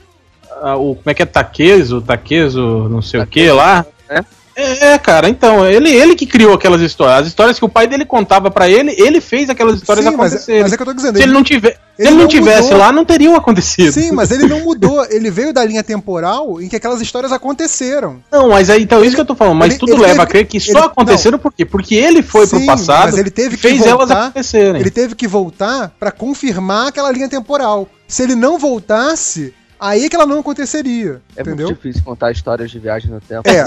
[0.63, 3.87] ah, o como é que é Takezo, Takezo, não sei o que lá.
[4.09, 4.25] É?
[4.55, 7.21] É, cara, então, ele, ele que criou aquelas histórias.
[7.23, 10.31] As histórias que o pai dele contava pra ele, ele fez aquelas histórias Sim, mas,
[10.33, 10.63] acontecerem.
[10.63, 11.17] mas é que eu tô dizendo.
[11.17, 12.79] Se ele não, tiver, se ele ele não não tivesse mudou.
[12.79, 13.93] lá, não teriam acontecido.
[13.93, 15.05] Sim, mas ele não mudou.
[15.11, 18.23] Ele veio da linha temporal em que aquelas histórias aconteceram.
[18.31, 19.57] Não, mas aí, então, isso que eu tô falando.
[19.57, 21.65] Mas ele- tudo ele leva teve- a crer que só ele- aconteceram por quê?
[21.65, 24.81] Porque ele foi Sim, pro passado mas ele teve que fez elas voltar- acontecerem.
[24.81, 27.89] Ele teve que voltar pra confirmar aquela linha temporal.
[28.07, 29.55] Se ele não voltasse,
[29.89, 31.21] aí é que ela não aconteceria.
[31.37, 31.67] É entendeu?
[31.67, 33.49] muito difícil contar histórias de viagem no tempo.
[33.49, 33.65] É,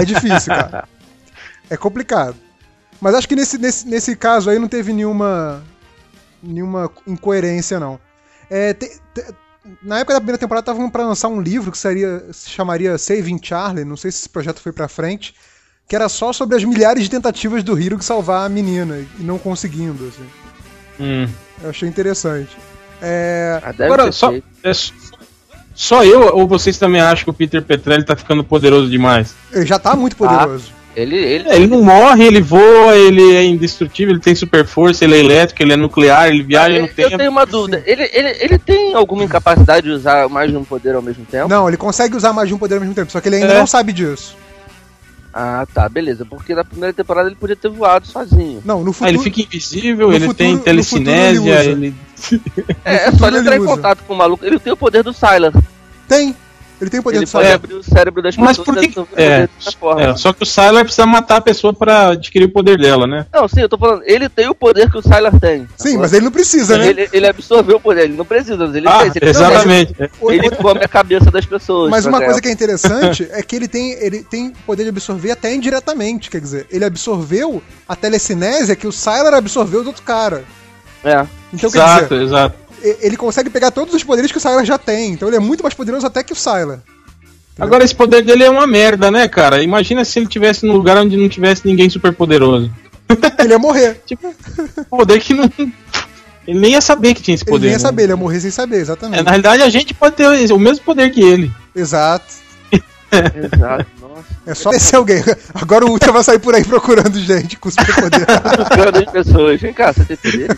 [0.00, 0.88] é difícil, cara.
[1.70, 2.34] É complicado.
[3.00, 5.62] Mas acho que nesse, nesse, nesse caso aí não teve nenhuma
[6.42, 7.98] nenhuma incoerência, não.
[8.50, 9.24] É, te- te-
[9.82, 13.38] na época da primeira temporada estavam pra lançar um livro que seria, se chamaria Saving
[13.42, 15.34] Charlie, não sei se esse projeto foi pra frente,
[15.86, 19.22] que era só sobre as milhares de tentativas do Hiro de salvar a menina e
[19.22, 20.28] não conseguindo, assim.
[21.00, 21.28] Hum.
[21.62, 22.56] Eu achei interessante.
[23.02, 24.92] É, Ah, Agora, só, é só-
[25.80, 29.34] só eu ou vocês também acham que o Peter Petrelli tá ficando poderoso demais?
[29.52, 30.72] ele já tá muito poderoso.
[30.96, 35.04] Ele, ele, É, Ele não morre, ele voa, ele é indestrutível, ele tem super força,
[35.04, 37.16] ele é elétrico, ele é nuclear, ele viaja no eu tempo.
[37.16, 37.80] tenho uma dúvida.
[37.86, 41.48] Ele, ele, ele tem alguma incapacidade de usar mais de um poder ao mesmo tempo?
[41.48, 43.52] Não, ele consegue usar mais de um poder ao mesmo tempo, só que ele ainda
[43.54, 43.58] É.
[43.60, 44.36] não sabe disso.
[45.40, 46.24] Ah, tá, beleza.
[46.24, 48.60] Porque na primeira temporada ele podia ter voado sozinho.
[48.64, 49.10] Não, no Ah, futuro.
[49.10, 51.94] ele fica invisível, no ele futuro- tem telecinésia, futuro ele.
[52.84, 53.68] É, é só ele ele entrar em usa.
[53.68, 54.44] contato com o maluco.
[54.44, 55.52] Ele tem o poder do Sylar.
[56.08, 56.34] Tem.
[56.80, 57.54] Ele tem o poder Ele do pode Sylar.
[57.56, 59.00] abrir o cérebro das Mas pessoas por e que.
[59.00, 60.02] É, poder dessa forma.
[60.02, 63.26] é, só que o Sylar precisa matar a pessoa pra adquirir o poder dela, né?
[63.32, 65.66] Não, sim, eu tô falando, ele tem o poder que o Sylar tem.
[65.76, 65.98] Sim, sacou?
[66.00, 66.86] mas ele não precisa, né?
[66.88, 69.12] ele, ele absorveu o poder, ele não precisa, mas ele Ah, tem.
[69.16, 69.94] Ele, exatamente.
[70.20, 71.90] O- ele come a cabeça das pessoas.
[71.90, 74.90] Mas por uma coisa que é interessante é que ele tem, ele tem poder de
[74.90, 80.02] absorver até indiretamente, quer dizer, ele absorveu a telecinésia que o Sylar absorveu do outro
[80.04, 80.44] cara.
[81.04, 81.26] É.
[81.52, 82.56] Então, quer exato, dizer, exato.
[82.82, 85.12] Ele consegue pegar todos os poderes que o Sylar já tem.
[85.12, 86.80] Então ele é muito mais poderoso até que o Sylar.
[87.58, 89.62] Agora, esse poder dele é uma merda, né, cara?
[89.62, 92.70] Imagina se ele tivesse num lugar onde não tivesse ninguém super poderoso.
[93.38, 94.00] Ele ia morrer.
[94.06, 94.32] Tipo,
[94.88, 95.50] poder que não.
[96.46, 97.66] Ele nem ia saber que tinha esse Ele poder.
[97.66, 97.82] nem ia né?
[97.82, 99.22] saber, ele ia morrer sem saber, É, exatamente.
[99.24, 101.50] na realidade, a gente pode ter o mesmo poder que ele.
[101.74, 102.26] Exato.
[103.10, 103.86] Exato.
[104.46, 105.22] É só descer alguém.
[105.54, 108.26] Agora o Ultra vai sair por aí procurando gente com superpoder.
[108.26, 109.60] Tocando as pessoas.
[109.60, 110.48] Vem cá, você tem poder?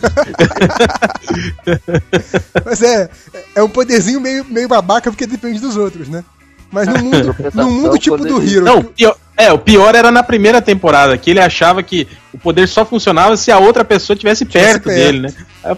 [2.65, 3.09] Mas é,
[3.55, 6.23] é um poderzinho meio, meio babaca porque depende dos outros, né?
[6.71, 8.65] Mas no mundo, no mundo tipo do Hero.
[8.65, 12.67] Não, pior, é, o pior era na primeira temporada, que ele achava que o poder
[12.67, 14.95] só funcionava se a outra pessoa estivesse perto, perto.
[14.95, 15.33] dele, né?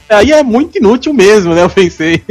[0.10, 1.62] Aí é muito inútil mesmo, né?
[1.62, 2.24] Eu pensei.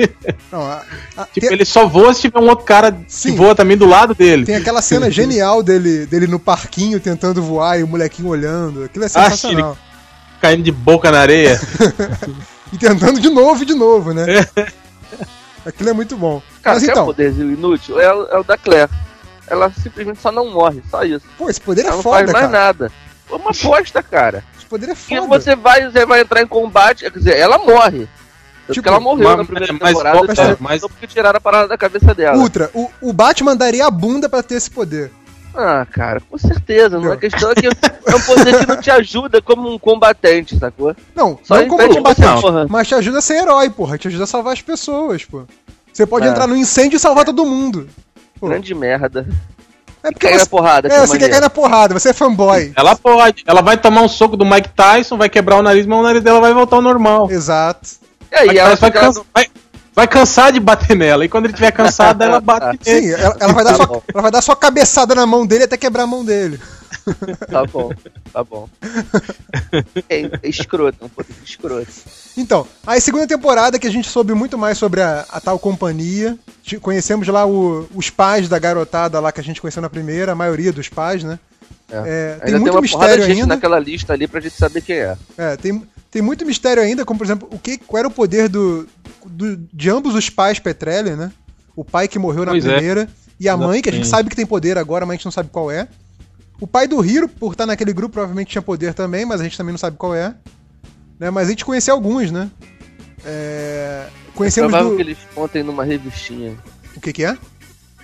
[0.50, 0.82] Não, a-
[1.16, 3.30] a- tipo, tem, ele só voa se tiver um outro cara Sim.
[3.32, 4.44] que voa também do lado dele.
[4.46, 8.84] tem aquela cena genial dele, dele no parquinho tentando voar e o molequinho olhando.
[8.84, 9.76] Aquilo é Ah, sensacional.
[10.40, 11.60] Caindo de boca na areia.
[12.72, 14.24] E tentando de novo e de novo, né?
[15.66, 16.40] Aquilo é muito bom.
[16.62, 18.00] Cara, Mas quer um então, poderzinho inútil?
[18.00, 18.90] É, o- é o da Claire.
[19.46, 21.24] Ela simplesmente só não morre, só isso.
[21.36, 22.58] pô, esse poder é Ela não foda, faz mais cara.
[22.66, 22.92] nada.
[23.30, 24.44] É uma bosta, cara.
[24.56, 25.26] Esse poder é foda.
[25.26, 28.08] você vai, você vai entrar em combate, quer dizer, ela morre.
[28.66, 31.06] Tanto Tipo, que ela morreu mas- na primeira mas- temporada, mas- só- mas- só porque
[31.06, 32.38] tiraram a parada da cabeça dela.
[32.38, 35.10] Ultra, o, o Batman daria a bunda pra ter esse poder.
[35.54, 36.98] Ah, cara, com certeza.
[36.98, 37.06] Não.
[37.08, 37.16] A Não.
[37.18, 37.70] questão é que é
[38.16, 40.96] um poder que não te ajuda como um combatente, sacou?
[41.14, 42.66] Não, Só não como impede combatente, porra.
[42.70, 43.98] mas te ajuda a ser herói, porra.
[43.98, 45.42] Te ajuda a salvar as pessoas, pô.
[45.92, 46.30] Você pode É.
[46.30, 47.86] entrar no incêndio e salvar todo mundo.
[48.42, 49.24] Pô, Grande merda.
[50.02, 52.12] é porque Cair na você, porrada, que é, você quer cair na porrada, você é
[52.12, 52.72] fanboy.
[52.76, 53.44] Ela pode.
[53.46, 56.20] Ela vai tomar um soco do Mike Tyson, vai quebrar o nariz, mas o nariz
[56.22, 57.30] dela vai voltar ao normal.
[57.30, 57.88] Exato.
[58.32, 58.90] E aí, Mike ela vai,
[59.32, 59.50] vai-
[59.94, 61.24] vai cansar de bater nela.
[61.24, 63.00] E quando ele tiver cansado, ela bate nele.
[63.00, 64.02] Sim, ela, ela vai dar Tá bom.
[64.12, 66.58] ela vai dar só cabeçada na mão dele até quebrar a mão dele.
[67.50, 67.90] Tá bom,
[68.32, 68.68] tá bom.
[70.08, 71.86] É, é escroto, um poder escroto.
[72.36, 76.38] Então, aí segunda temporada que a gente soube muito mais sobre a, a tal companhia.
[76.80, 80.34] Conhecemos lá o- os pais da garotada lá que a gente conheceu na primeira, a
[80.34, 81.38] maioria dos pais, né?
[81.90, 83.54] É, tem Ainda muito tem uma porrada de mistério gente ainda.
[83.54, 85.16] naquela lista ali pra gente saber quem é.
[85.36, 88.48] É, tem, tem muito mistério ainda, como por exemplo, o que, qual era o poder
[88.48, 88.86] do,
[89.26, 91.30] do- de ambos os pais Petrelli, né?
[91.76, 92.72] O pai que morreu na Pois é.
[92.74, 95.24] primeira e a mãe, que a gente sabe que tem poder agora, mas a gente
[95.24, 95.88] não sabe qual é.
[96.62, 99.56] O pai do Hiro, por estar naquele grupo, provavelmente tinha poder também, mas a gente
[99.56, 100.32] também não sabe qual é.
[101.18, 101.28] Né?
[101.28, 102.48] Mas a gente conheceu alguns, né?
[103.24, 104.96] É, É Conhecemos provável do...
[104.96, 106.56] que eles contem numa revistinha.
[106.96, 107.36] O que que é?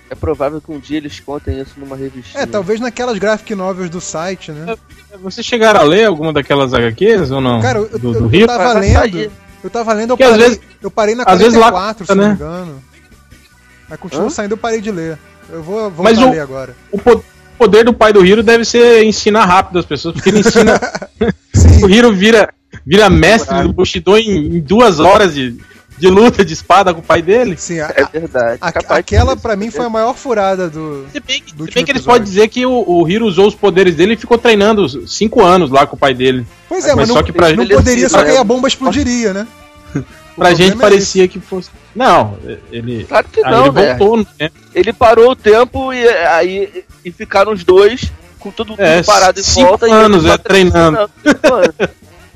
[0.09, 2.43] É provável que um dia eles contem isso numa revistinha.
[2.43, 4.75] É, talvez naquelas graphic novels do site, né?
[5.21, 7.61] Vocês chegaram a ler alguma daquelas HQs ou não?
[7.61, 8.93] Cara, eu, do, eu, do eu tava lendo...
[8.99, 9.31] sair.
[9.63, 12.13] Eu tava lendo, eu Porque parei, vezes- eu parei na às vezes lá 44, se
[12.15, 12.35] não me né?
[12.35, 12.83] engano.
[13.89, 15.17] Aí continua saindo, eu parei de ler.
[15.49, 16.75] Eu vou voltar Mas a o- ler agora.
[16.91, 16.97] O
[17.59, 20.79] poder do pai do Hiro deve ser ensinar rápido as pessoas, porque ele ensina.
[21.83, 22.49] O Hiro vira,
[22.85, 25.55] vira mestre do Bushido em, em duas horas de,
[25.97, 27.55] de luta de espada com o pai dele.
[27.57, 27.79] sim.
[27.79, 28.57] a- É verdade.
[28.61, 31.05] a- capaz aquela pra mim foi a maior furada do.
[31.11, 33.47] Se bem que, Do se bem que eles podem dizer que o, o Hiro usou
[33.47, 36.45] os poderes dele e ficou treinando os cinco anos lá com o pai dele.
[36.67, 38.43] Pois é, mas, Mas não, só que pra não gente- poderia, só que aí a
[38.43, 39.47] bomba explodiria, né?
[40.39, 41.69] O Pra gente é parecia que fosse.
[41.93, 42.37] Não,
[42.71, 43.03] ele.
[43.03, 43.95] Claro que aí não, ele né?
[43.97, 44.49] voltou, né?
[44.73, 48.09] Ele parou o tempo e aí e ficaram os dois
[48.39, 49.93] com tudo, tudo É, parado em cinco volta.
[49.93, 51.11] anos, e é, treinando.
[51.21, 51.75] Cinco anos.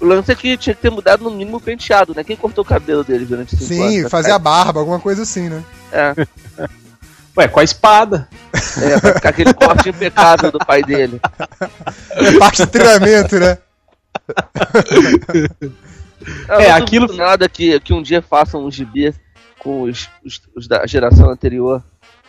[0.02, 2.26] O lance é que tinha que ter mudado no mínimo o penteado, né?
[2.26, 3.94] Quem cortou o cabelo dele durante cinco anos?
[3.94, 5.64] Sim, fazer a barba, alguma coisa assim, né?
[5.94, 6.14] É,
[7.38, 8.28] Ué, com a espada.
[8.82, 11.22] é, pra ficar aquele corte impecável do pai dele.
[12.12, 13.58] É parte do treinamento, né?
[16.48, 19.14] Eu É, não aquilo- duvido nada que, que um dia façam um gibi
[19.60, 21.82] com os, os, os da geração anterior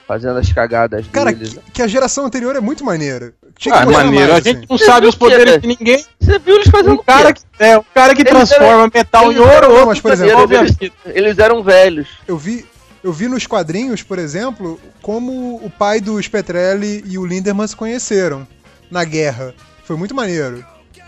[0.06, 1.54] fazendo as cagadas Cara, deles.
[1.66, 3.32] que, que a geração anterior é muito maneira.
[3.58, 4.14] Tinha Ah, maneiro.
[4.14, 4.66] mais, a gente assim.
[4.68, 5.58] não Você sabe os o poderes né?
[5.58, 6.04] de ninguém.
[6.20, 9.38] Você viu eles fazendo Um cara que, é, um cara que Eles transforma metal em
[9.38, 10.76] ouro, Não, outro mas, por em exemplo, eles,
[11.06, 12.08] eles eram velhos.
[12.28, 12.66] Eu vi,
[13.02, 17.74] eu vi nos quadrinhos, por exemplo, como o pai dos Petrelli e o Linderman se
[17.76, 18.46] conheceram
[18.90, 19.54] na guerra.
[19.84, 20.64] Foi muito maneiro.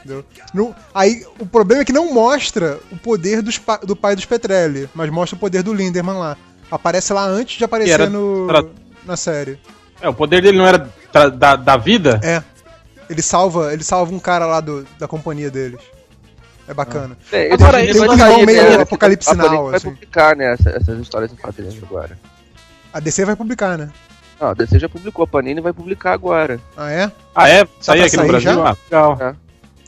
[0.07, 0.25] Entendeu?
[0.55, 4.89] No- aí o problema é que não mostra o poder dos do pai dos Petrelli,
[4.95, 6.37] mas mostra o poder do Linderman lá.
[6.71, 8.65] Aparece lá antes de aparecer era no, tra-
[9.05, 9.59] na série.
[10.01, 12.21] É, o poder dele não era tra- da, da vida?
[12.23, 12.43] É.
[13.09, 15.81] Ele salva, ele salva um cara lá do, da companhia deles.
[16.69, 17.17] É bacana.
[17.31, 18.83] É, Agora, esse vai irmão sair, meio né?
[18.83, 19.91] Apocalipse Now, vai assim.
[19.91, 22.19] publicar, né, essa- essas histórias em quadrinhos agora.
[22.93, 23.89] A DC vai publicar, né?
[24.41, 26.59] Ah, a DC já publicou, a Panini vai publicar agora.
[26.77, 27.11] Ah, é?
[27.35, 27.67] Ah, é?
[27.81, 28.53] Sair pra aqui no sair Brasil?
[28.55, 28.69] já?
[28.71, 29.37] Ah, legal.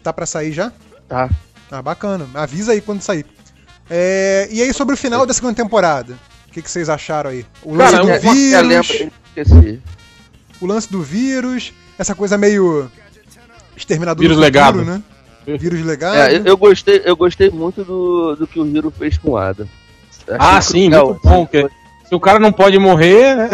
[0.02, 0.72] Tá pra sair já?
[1.08, 1.28] Tá.
[1.70, 2.26] Ah, bacana.
[2.34, 3.26] Avisa aí quando sair.
[3.90, 6.14] É, e aí, sobre o final da segunda temporada?
[6.48, 7.44] O que, que vocês acharam aí?
[7.62, 8.14] O lance Cara, do eu-
[8.62, 9.82] lembro, vírus, esqueci.
[10.60, 12.90] o lance do vírus, essa coisa meio
[13.76, 14.84] exterminador Vírus do futuro, legado.
[14.84, 15.02] né?
[15.58, 16.16] Vírus legado.
[16.16, 19.36] É, eu, eu gostei, eu gostei muito do, do que o Hiro fez com o
[19.38, 19.66] Ada.
[20.26, 21.46] Achei Ah, sim, cruel, muito bom.
[21.46, 21.68] que-
[22.08, 23.50] se o cara não pode morrer, né?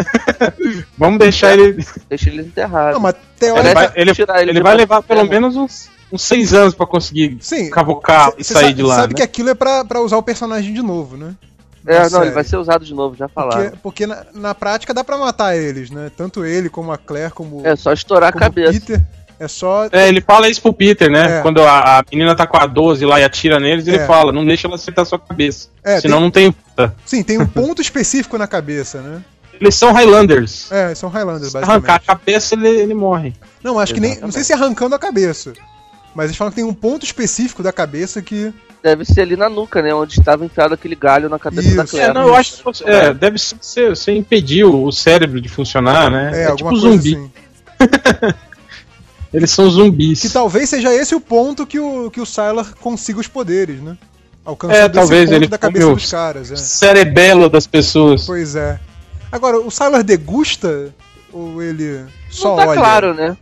[0.97, 1.85] Vamos deixar ele.
[2.09, 2.93] Deixa ele enterrado.
[2.93, 3.73] Não, mas Ele teoricamente...
[3.73, 7.69] vai, ele, ele ele vai levar pelo menos uns, uns seis anos pra conseguir Sim,
[7.69, 8.95] cavocar e Você sair de lá.
[8.95, 9.17] sabe né?
[9.17, 11.33] que aquilo é pra, pra usar o personagem de novo, né?
[11.87, 12.25] É, Na não, série.
[12.25, 13.63] ele vai ser usado de novo, já falaram.
[13.65, 16.11] Porque, porque na, na prática dá pra matar eles, né?
[16.17, 18.73] Tanto ele como a Claire, como, É só estourar a cabeça.
[18.73, 19.01] Peter.
[19.37, 19.87] É só.
[19.91, 21.39] É, ele fala isso pro Peter, né?
[21.39, 21.41] É.
[21.41, 24.07] Quando a, a menina tá com a 12 lá e atira neles, ele É.
[24.07, 25.67] fala, não deixa ela acertar sua cabeça.
[25.83, 26.91] É, Senão tem- não tem.
[27.05, 29.21] Sim, tem um ponto específico na cabeça, né?
[29.59, 30.71] Eles são Highlanders.
[30.71, 32.05] É, são Highlanders, Se arrancar a basicamente.
[32.07, 33.33] cabeça, ele, ele morre.
[33.63, 34.11] Não, acho que nem.
[34.19, 34.45] Não sei Exatamente.
[34.47, 35.53] se arrancando a cabeça.
[36.15, 38.53] Mas eles falam que tem um ponto específico da cabeça que.
[38.81, 39.93] Deve ser ali na nuca, né?
[39.93, 41.91] Onde estava enfiado aquele galho na cabeça da Isso.
[41.95, 42.11] Claire.
[42.11, 45.41] É, não, eu acho que fosse- é, deve ser você, você impedir o, o cérebro
[45.41, 46.31] de funcionar, né?
[46.33, 47.15] É, É, alguma tipo coisa zumbi.
[47.15, 47.31] assim.
[49.33, 50.21] Eles são zumbis.
[50.21, 53.97] Que talvez seja esse o ponto que o, que o Sylar consiga os poderes, né?
[54.45, 56.51] Alcançando É, talvez esse ponto ele da cabeça dos os- caras.
[56.51, 56.55] É.
[56.55, 58.25] Cerebelo das pessoas.
[58.25, 58.79] Pois é.
[59.31, 60.93] Agora, o Sylar degusta
[61.33, 62.79] ou ele só Não tá olha?
[62.79, 63.35] claro, né?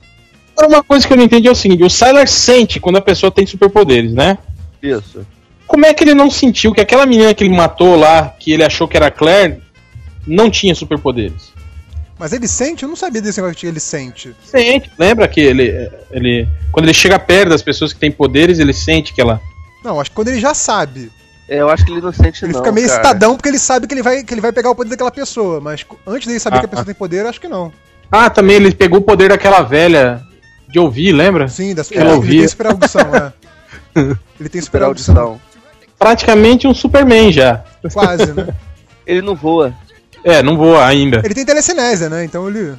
[0.58, 3.02] Agora, Uma coisa que eu não entendi é o seguinte: o Sylar sente quando a
[3.02, 4.38] pessoa tem superpoderes, né?
[4.82, 5.26] Isso.
[5.66, 8.64] Como é que ele não sentiu que aquela menina que ele matou lá, que ele
[8.64, 9.60] achou que era a Claire,
[10.28, 11.52] não tinha superpoderes?
[12.20, 12.84] Mas ele sente?
[12.84, 14.36] Eu não sabia desse negócio que ele sente.
[14.44, 14.92] Sente.
[15.00, 16.48] Lembra que ele, ele.
[16.72, 19.42] Quando ele chega perto das pessoas que têm poderes, ele sente que ela.
[19.84, 21.12] Não, acho que quando ele já sabe.
[21.50, 23.02] É, eu acho que ele não sente Ele não, fica meio cara.
[23.02, 25.60] excitadão porque ele sabe que ele, vai, que ele vai pegar o poder daquela pessoa.
[25.60, 26.86] Mas antes dele saber Ah, que a pessoa ah.
[26.86, 27.72] tem poder, acho que não.
[28.10, 30.24] Ah, também ele pegou o poder daquela velha
[30.74, 31.48] de ouvir, lembra?
[31.48, 32.40] Sim, da, Ela ele, ele ouvia.
[32.40, 33.34] tem super audição, é.
[34.40, 35.18] Ele tem super Super audição.
[35.18, 35.42] audição.
[36.00, 37.64] Praticamente um Superman já.
[37.94, 38.48] Quase, né?
[39.06, 39.72] Ele não voa.
[40.24, 41.22] É, não voa ainda.
[41.24, 42.26] Ele tem telecinésia, né?
[42.26, 42.74] Então ele.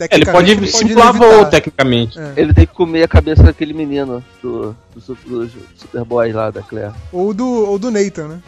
[0.00, 2.18] É, ele pode simular voo, tecnicamente.
[2.18, 2.32] É.
[2.36, 6.92] Ele tem que comer a cabeça daquele menino do, do, do Superboy lá da Claire.
[7.12, 8.38] Ou do, ou do Nathan, né?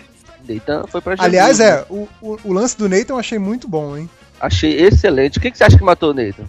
[0.49, 1.85] Então foi pra Aliás, é, né?
[1.91, 4.09] o, o, o lance do Nathan eu achei muito bom, hein?
[4.41, 5.39] Achei excelente.
[5.39, 6.45] O que, que você acha que matou o Nathan?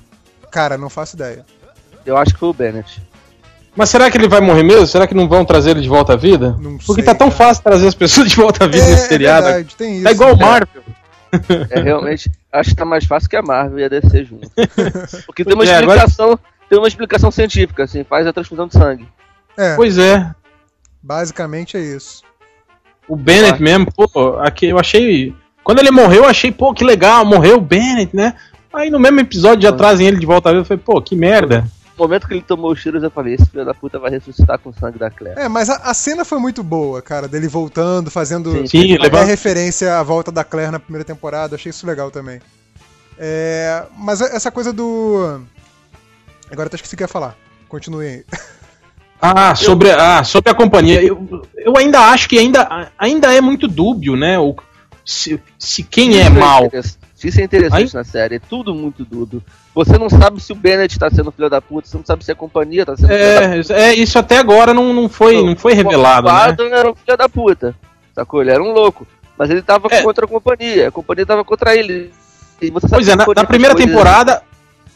[0.52, 1.45] Cara, não faço ideia.
[2.10, 3.01] Eu acho que foi o Bennett.
[3.76, 4.86] Mas será que ele vai morrer mesmo?
[4.88, 6.57] Será que não vão trazer ele de volta à vida?
[6.60, 7.38] Não Porque sei, tá tão cara.
[7.38, 9.47] fácil trazer as pessoas de volta à vida É, nesse seriado.
[9.47, 10.03] é verdade, tem isso.
[10.03, 10.84] tá igual o Marvel.
[11.70, 12.32] É realmente.
[12.51, 14.49] acho que tá mais fácil que a Marvel e a DC junto.
[15.28, 16.39] Porque tem uma é, agora- explicação.
[16.68, 19.07] Tem uma explicação científica, assim, faz a transfusão de sangue.
[19.57, 20.30] É, Pois é.
[21.01, 22.24] basicamente é isso.
[23.07, 23.64] O Bennett Ah.
[23.64, 25.34] mesmo, pô, aqui eu achei.
[25.64, 28.34] Quando ele morreu, eu achei, pô, que legal, morreu o Bennett, né?
[28.74, 29.74] Aí no mesmo episódio já Ah.
[29.78, 30.62] trazem ele de volta à vida.
[30.62, 31.66] Eu falei, pô, que merda.
[32.00, 34.58] No momento que ele tomou os tiros, eu falei: esse filho da puta vai ressuscitar
[34.58, 35.38] com o sangue da Claire.
[35.38, 39.22] É, mas a, a cena foi muito boa, cara, dele voltando, fazendo Sim, Sim, até
[39.26, 42.39] referência à volta da Claire na primeira temporada, achei isso legal também.
[43.18, 45.41] É, mas essa coisa do.
[46.50, 47.36] Agora até esqueci o que ia falar.
[47.68, 48.26] Continue aí.
[49.22, 51.04] Ah, sobre, ah, sobre a companhia.
[51.04, 54.39] Eu, eu ainda acho que ainda, ainda é muito dúbio, né?
[54.39, 54.56] O,
[55.04, 56.72] se, se quem é mal.
[57.28, 59.41] Isso é interessante na série, é tudo muito dúbio.
[59.76, 62.32] Você não sabe se o Bennett tá sendo filho da puta, você não sabe se
[62.32, 63.74] a companhia tá sendo filho da puta.
[63.74, 66.55] É, é, isso até agora não, não, foi, não foi revelado, O né?
[66.78, 67.76] Era um filho da puta,
[68.15, 68.41] sacou?
[68.41, 69.07] Ele era um louco.
[69.38, 70.01] Mas ele tava É.
[70.01, 72.11] contra a companhia, a companhia tava contra ele.
[72.61, 74.41] E você sabe Pois é, na, na primeira temporada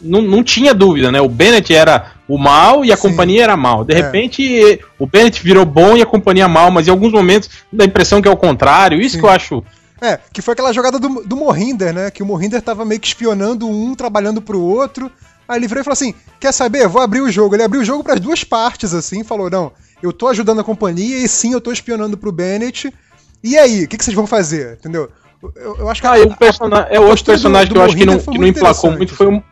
[0.01, 1.21] não, não tinha dúvida, né?
[1.21, 3.09] O Bennett era o mal e a Sim.
[3.09, 3.85] companhia era mal.
[3.85, 3.97] De É.
[3.97, 7.87] repente, o Bennett virou bom e a companhia mal, mas em alguns momentos dá a
[7.87, 8.99] impressão que é o contrário.
[8.99, 9.19] Isso Sim.
[9.21, 9.63] que eu acho.
[10.05, 12.11] É, que foi aquela jogada do, do Mohinder, né?
[12.11, 15.09] Que o Mohinder tava meio que espionando um, trabalhando pro outro.
[15.47, 16.87] Aí ele virou e falou assim: Quer saber?
[16.89, 17.55] Vou abrir o jogo.
[17.55, 21.17] Ele abriu o jogo pras duas partes, assim, falou: Não, eu tô ajudando a companhia
[21.17, 22.93] e sim, eu tô espionando pro Bennett.
[23.41, 24.73] E aí, o que, que vocês vão fazer?
[24.79, 25.09] Entendeu?
[25.55, 27.77] Eu, eu acho que Ah, e um persona- é outro postura do- personagem do que
[27.79, 29.43] eu acho que não, que não muito emplacou muito foi o,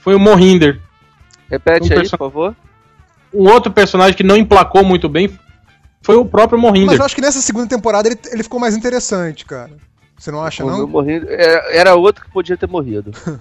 [0.00, 0.80] foi o Mohinder.
[1.50, 2.56] Repete um aí, por favor.
[3.32, 5.30] Um outro personagem que não emplacou muito bem
[6.02, 6.98] foi o próprio Mas Mohinder.
[6.98, 9.70] eu acho que nessa segunda temporada ele, ele ficou mais interessante, cara.
[10.18, 10.86] Você não acha, não?
[10.86, 13.12] morrido- era, era outro que podia ter morrido.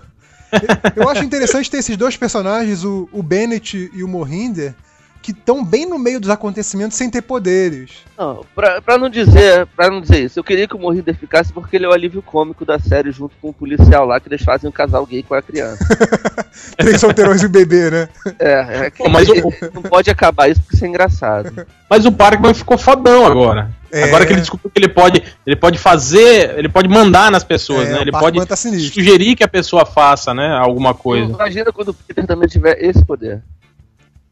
[0.95, 4.73] Eu acho interessante ter esses dois personagens, o, o Bennett e o Mohinder,
[5.21, 7.97] que estão bem no meio dos acontecimentos sem ter poderes.
[8.17, 11.51] Não, pra, pra não dizer, para não dizer isso, eu queria que o Morrinder ficasse
[11.51, 14.41] porque ele é o alívio cômico da série junto com o policial lá que eles
[14.41, 15.83] fazem um casal gay com a criança.
[16.77, 18.09] Três solteirões e o bebê, né?
[18.39, 19.33] É, é que Pô, mas o-
[19.73, 21.67] não pode acabar isso porque isso é engraçado.
[21.89, 23.69] Mas o Parkman ficou fodão agora.
[23.91, 24.03] É.
[24.03, 27.87] Agora que ele descobriu que ele pode, ele pode fazer, ele pode mandar nas pessoas,
[27.87, 28.01] É, né?
[28.01, 30.57] Ele pode tá sugerir que a pessoa faça, né?
[30.59, 31.31] Alguma coisa.
[31.31, 33.41] Imagina quando o Peter também tiver esse poder.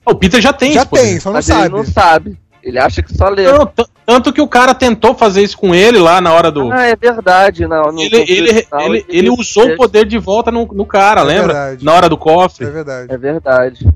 [0.05, 1.01] O Peter já tem Já esse poder.
[1.03, 1.61] tem, só não Mas sabe.
[1.65, 2.37] ele não sabe.
[2.61, 3.43] Ele acha que só lê.
[3.43, 3.71] Não,
[4.05, 6.71] tanto que o cara tentou fazer isso com ele lá na hora do.
[6.71, 7.67] Ah, é verdade.
[7.67, 10.85] Não, no ele, ele, conflito ele, tal, ele usou o poder de volta no, no
[10.85, 11.53] cara, É lembra?
[11.53, 11.85] verdade.
[11.85, 12.65] Na hora do cofre.
[12.65, 13.13] É verdade.
[13.13, 13.87] É verdade.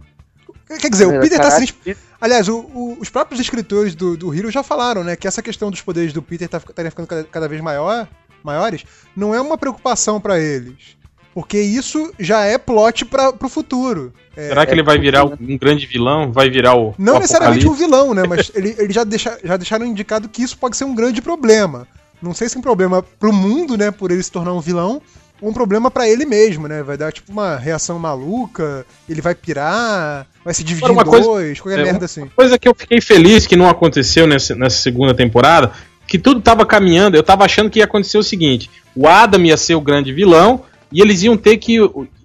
[0.80, 1.96] Quer dizer, o Peter tá Caralho, sinistro.
[2.22, 5.72] Aliás, o- o- os próprios escritores do, do Hero já falaram, né, que essa questão
[5.72, 8.08] dos poderes do Peter tá, estaria ficando cada, cada vez maior,
[8.44, 8.84] maiores,
[9.16, 10.98] não é uma preocupação pra eles.
[11.34, 14.12] Porque isso já é plot pra, pro futuro.
[14.36, 15.38] É, Será que é ele vai virar né?
[15.40, 16.32] um grande vilão?
[16.32, 16.94] Vai virar o.
[16.98, 18.24] não o necessariamente um vilão, né?
[18.28, 21.88] Mas ele- eles já, deixa, já deixaram indicado que isso pode ser um grande problema.
[22.22, 25.02] Não sei se é um problema pro mundo, né, por ele se tornar um vilão,
[25.42, 26.84] um problema pra ele mesmo, né?
[26.84, 31.12] Vai dar tipo uma reação maluca, ele vai pirar, vai se dividir Agora, em uma
[31.12, 32.26] coisa- dois, qualquer é, merda assim.
[32.36, 35.72] Coisa que eu fiquei feliz que não aconteceu nessa, nessa segunda temporada,
[36.08, 39.56] que tudo tava caminhando, eu tava achando que ia acontecer o seguinte: o Adam ia
[39.58, 41.78] ser o grande vilão, e eles iam ter que.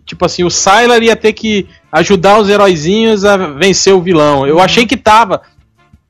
[0.07, 4.47] Tipo assim, o Sylar ia ter que ajudar os heróizinhos a vencer o vilão.
[4.47, 5.41] Eu achei que tava.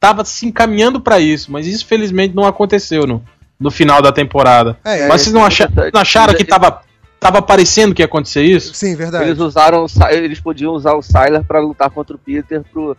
[0.01, 3.25] Tava se encaminhando pra isso, mas isso felizmente não aconteceu no,
[3.59, 4.77] no final da temporada.
[4.85, 5.91] É, mas vocês não, acha- verdade.
[5.95, 6.81] não acharam que Eles- tava,
[7.25, 8.75] tava parecendo que ia acontecer isso?
[8.75, 9.25] Sim, verdade.
[9.25, 12.95] Eles usaram o eles podiam usar o Sylar pra lutar contra o Peter pro,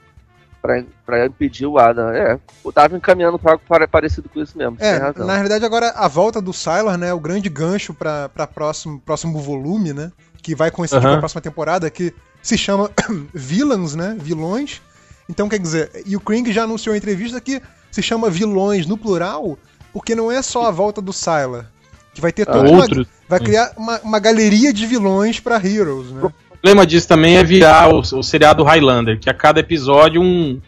[0.62, 2.10] pra, pra impedir o Adam.
[2.10, 4.78] É, eu tava encaminhando pra algo pare- parecido com isso mesmo.
[4.80, 8.48] É, na realidade agora a volta do Sylar, né, é o grande gancho pra, pra
[8.48, 10.12] próximo, próximo volume, né,
[10.42, 11.12] que vai coincidir Aham.
[11.14, 12.12] com a próxima temporada, que
[12.42, 12.90] se chama
[13.34, 14.82] Villains, né, vilões.
[15.30, 17.62] Então, quer dizer, e o Kring já anunciou em entrevista que
[17.92, 19.58] se chama vilões no plural,
[19.94, 21.72] porque não é só a volta do Sylar,
[22.14, 23.08] que vai ter Ah, toda uma, outros.
[23.28, 26.22] Vai criar uma, uma galeria de vilões pra Heroes, né?
[26.24, 30.60] O problema disso também é virar o, o seriado Highlander, que a cada episódio um,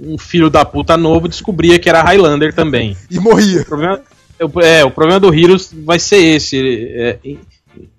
[0.00, 2.96] um filho da puta novo descobria que era Highlander também.
[3.10, 3.62] E morria.
[3.62, 4.00] O problema,
[4.62, 7.38] é, o problema do Heroes vai ser esse: é, in-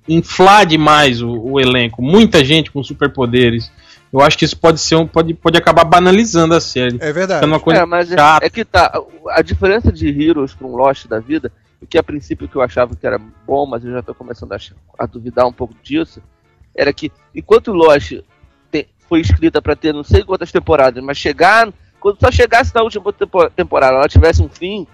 [0.08, 3.72] inflar demais o, o elenco, muita gente com superpoderes.
[4.14, 6.98] Eu acho que isso pode ser um, pode, pode acabar banalizando a série.
[7.02, 7.46] É verdade.
[7.60, 8.46] Coisa É, mas é, chata.
[8.46, 9.02] é que tá.
[9.32, 11.52] A diferença de Heroes pra um Lost da vida,
[11.82, 14.54] o que a princípio que eu achava que era bom, mas eu já tô começando
[14.54, 14.58] a,
[14.98, 16.22] a duvidar um pouco disso,
[16.76, 18.14] era que enquanto Lost
[18.72, 21.72] te- foi escrita pra ter não sei quantas temporadas, mas chegar.
[22.00, 24.86] Quando só chegasse na última tempo- temporada ela tivesse um fim,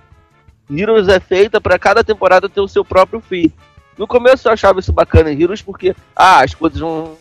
[0.69, 3.51] Heroes é feita pra cada temporada ter o seu próprio fim.
[3.97, 7.17] No começo eu achava isso bacana em Heroes porque, ah, as coisas vão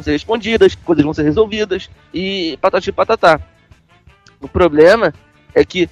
[0.00, 3.40] ser respondidas, coisas vão ser resolvidas e patati patatá.
[4.40, 5.12] O problema
[5.54, 5.88] é que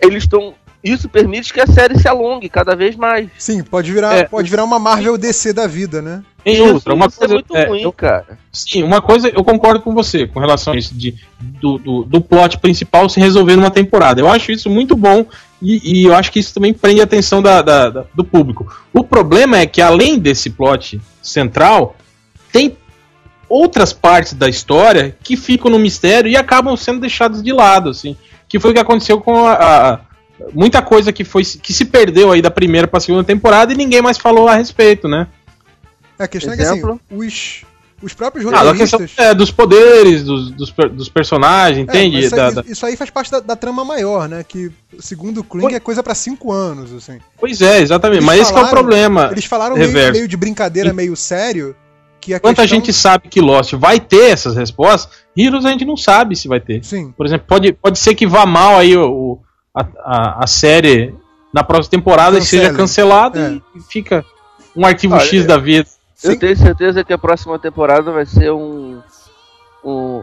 [0.00, 0.54] eles estão.
[0.84, 3.28] Isso permite que a série se alongue cada vez mais.
[3.38, 4.24] Sim, pode virar, É.
[4.24, 6.22] pode virar uma Marvel DC da vida, né?
[6.44, 8.38] Em Isso, outra, uma isso coisa, é muito é, ruim, eu- cara.
[8.52, 12.20] Sim, uma coisa eu concordo com você com relação a isso de, do, do, do
[12.20, 14.20] plot principal se resolver numa temporada.
[14.20, 15.24] Eu acho isso muito bom
[15.62, 18.70] e, e eu acho que isso também prende a atenção da, da- da- do público.
[18.92, 21.96] O problema é que além desse plot central,
[22.52, 22.76] tem
[23.48, 28.16] outras partes da história que ficam no mistério e acabam sendo deixadas de lado, assim.
[28.48, 30.00] Que foi o que aconteceu com a, a-
[30.52, 33.76] muita coisa que foi que se perdeu aí da primeira para a segunda temporada e
[33.76, 35.26] ninguém mais falou a respeito, né?
[36.18, 37.00] A questão Exemplo?
[37.10, 37.64] é que assim, os,
[38.02, 42.20] os próprios Ah, a questão é, dos poderes, dos, dos, dos personagens, É, entende?
[42.20, 44.44] isso, Da- aí, da- isso aí faz parte da, da trama maior, né?
[44.46, 44.70] Que,
[45.00, 47.18] segundo o Kling, é coisa pra cinco anos, assim.
[47.38, 48.18] Pois é, exatamente.
[48.18, 49.28] Eles Mas esse que é o falaram- problema.
[49.32, 51.74] Eles falaram meio, meio de brincadeira, meio sério,
[52.20, 52.78] que a Enquanto a questão...
[52.78, 56.60] gente sabe que Lost vai ter essas respostas, Heroes a gente não sabe se vai
[56.60, 56.84] ter.
[56.84, 59.38] Sim, Por exemplo, pode, pode ser que vá mal aí o-
[59.74, 61.14] a, a, a série
[61.52, 62.62] na próxima temporada Cancele.
[62.64, 63.40] seja cancelada
[63.74, 63.78] É.
[63.78, 64.24] e fica
[64.76, 65.88] um arquivo Olha, X da vida.
[66.14, 66.32] Sim.
[66.32, 69.00] Eu tenho certeza que a próxima temporada vai ser um.
[69.84, 70.22] um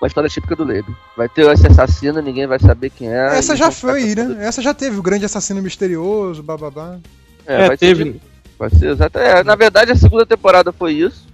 [0.00, 0.94] uma história típica do Lebe.
[1.16, 3.38] Vai ter esse assassino, ninguém vai saber quem é.
[3.38, 4.24] essa já foi, né?
[4.26, 4.40] tudo.
[4.40, 6.98] Essa já teve o grande assassino misterioso, bababá.
[7.46, 8.04] É, É, vai teve.
[8.04, 8.20] Ser,
[8.58, 9.18] vai ser exato.
[9.18, 11.26] É, na verdade, a segunda temporada foi isso.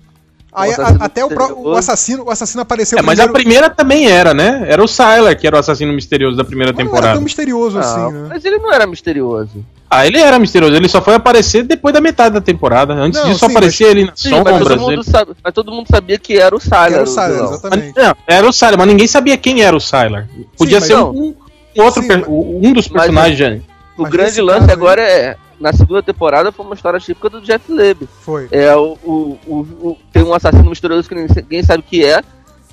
[0.52, 1.28] Aí, a- assassino até o,
[1.68, 3.32] o assassino, o assassino apareceu É, mas a primeiro...
[3.44, 4.64] primeira também era, né?
[4.68, 7.14] Era o Sylar que era o assassino misterioso da primeira Mas não era temporada.
[7.14, 8.26] tão misterioso Ah, assim, né?
[8.28, 9.64] Mas ele não era misterioso.
[9.88, 12.94] Ah, ele era misterioso, ele só foi aparecer depois da metade da temporada.
[12.94, 15.86] Antes Não, disso, sim, aparecia ele nas Sim, mas todo, mundo sabe, mas todo mundo
[15.90, 16.88] sabia que era o Sylar.
[16.88, 17.52] Que era o Sylar, vilão.
[17.54, 17.92] exatamente.
[17.96, 20.28] Mas, não, era o Sylar, mas ninguém sabia quem era o Sylar.
[20.56, 21.34] Podia mas ser um,
[21.76, 23.62] um outro Sim, per- mas- um dos mas- personagens.
[23.98, 25.36] O Mas grande lance aí- agora é.
[25.60, 28.08] Na segunda temporada foi uma história típica do Jeff Leb.
[28.22, 28.48] Foi.
[28.50, 32.22] É o, o, o- o- tem um assassino misterioso que ninguém sabe o que é.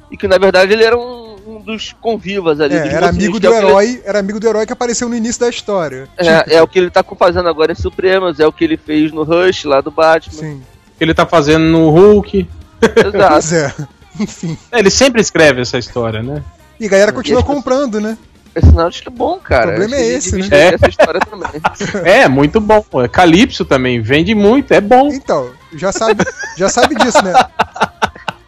[0.09, 2.75] E que na verdade ele era um, um dos convivas ali.
[2.75, 4.71] É, dos era amigo do é o que ele- herói, era amigo do herói que
[4.71, 6.07] apareceu no início da história.
[6.17, 9.11] É, é o que ele tá fazendo agora em Supremos, é o que ele fez
[9.11, 10.33] no Rush lá do Batman.
[10.39, 10.61] Sim.
[10.97, 12.47] que ele tá fazendo no Hulk.
[12.81, 13.17] Exato.
[13.33, 13.73] Pois é.
[14.19, 14.57] Enfim.
[14.71, 16.41] É, ele sempre escreve essa história, né?
[16.79, 18.17] E a galera continua comprando, né?
[18.57, 19.67] É sinal de que é bom, cara.
[19.71, 20.47] O problema é esse, né?
[20.49, 21.61] ter Essa história também.
[22.03, 22.83] É, muito bom.
[23.03, 25.09] É, Calypso também, vende muito, é bom.
[25.09, 26.23] Então, já sabe,
[26.57, 27.33] já sabe disso, né?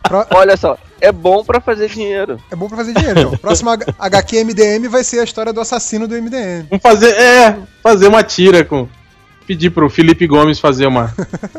[0.04, 2.38] Pro- Olha só, é bom pra fazer dinheiro.
[2.52, 3.38] É bom pra fazer dinheiro, então.
[3.38, 6.66] Próximo H- HQ MDM vai ser a história do assassino do MDM.
[6.70, 8.88] Vamos fazer, é, fazer uma tira com.
[9.46, 11.12] Pedir pro Felipe Gomes fazer uma,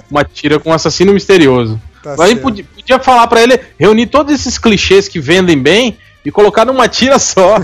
[0.09, 1.81] uma tira com um assassino misterioso.
[2.03, 6.31] Tá Aí podia, podia falar pra ele reunir todos esses clichês que vendem bem e
[6.31, 7.57] colocar numa tira só.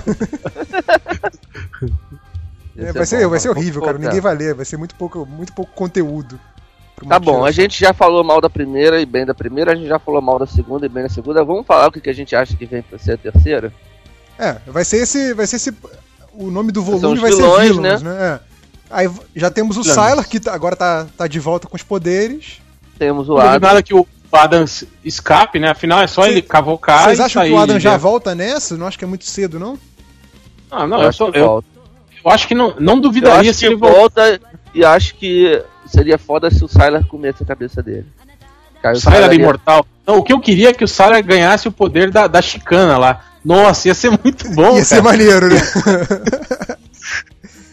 [2.77, 3.99] É, Isso vai, ser, vai ser horrível, cara.
[3.99, 4.55] Ninguém vai ler.
[4.55, 6.39] Vai ser muito pouco, muito pouco conteúdo.
[7.09, 9.87] Tá bom, a gente já falou mal da primeira e bem da primeira, a gente
[9.87, 11.45] já falou mal da segunda e bem da segunda.
[11.45, 13.71] Vamos falar o que, a gente acha que vem pra ser a terceira?
[14.39, 15.35] É, vai ser esse.
[15.35, 15.75] Vai ser esse.
[16.33, 18.17] O nome do volume vai vilões, ser Villains, né?
[18.19, 18.41] É.
[18.91, 20.09] Aí já temos o Vilões.
[20.09, 22.61] Sylar, que tá- agora tá, tá de volta com os poderes.
[22.99, 23.61] Temos o Adam.
[23.61, 25.71] nada que o Adam s- escape, né?
[25.71, 28.77] Afinal é só Cê- ele cavocar Vocês acham sair que o Adam já volta nessa?
[28.77, 29.79] Não acho que é muito cedo, não?
[30.71, 31.69] Ah, não, eu eu, acho só, eu, volta.
[32.25, 33.97] eu acho que não, não Eu duvidaria acho se que ele voltar.
[33.99, 34.41] volta
[34.75, 38.07] e acho que seria foda se o Sylar comesse a cabeça dele.
[38.85, 39.87] O Sylar Sylar ia- imortal.
[40.07, 42.97] Não, o que eu queria é que o Sylar ganhasse o poder da, da chicana
[42.99, 43.25] lá.
[43.45, 45.03] Nossa, ia ser muito bom, Ia ser cara.
[45.17, 45.61] maneiro, né?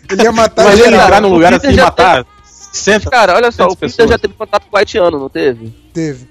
[0.09, 2.25] ele ia matar Imagina ele entrar num o lugar assim e matar
[2.71, 3.09] 60.
[3.09, 4.09] Cara, olha só, o 100 Peter pessoas.
[4.09, 5.73] já teve contato com o haitiano, não teve?
[5.93, 6.27] Teve.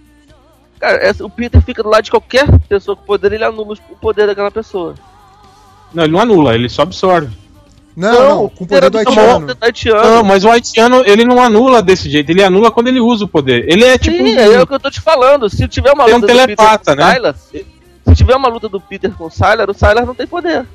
[0.82, 4.26] Cara, o Peter fica do lado de qualquer pessoa com poder, ele anula o poder
[4.26, 4.96] daquela pessoa.
[5.94, 7.30] Não, ele não anula, ele só absorve.
[7.96, 9.46] Não, não, com o poder do haitiano.
[9.54, 10.02] do haitiano.
[10.02, 13.28] Não, mas o haitiano, ele não anula desse jeito, ele anula quando ele usa o
[13.28, 13.64] poder.
[13.70, 14.16] Ele é tipo.
[14.16, 15.48] Sim, um- é o que eu tô te falando.
[15.48, 17.06] Se tiver uma Tem um luta do telepata, Peter com né?
[17.12, 17.34] o Sylar,
[18.08, 20.66] se tiver uma luta do Peter com o Sylar, o Sylar não tem poder.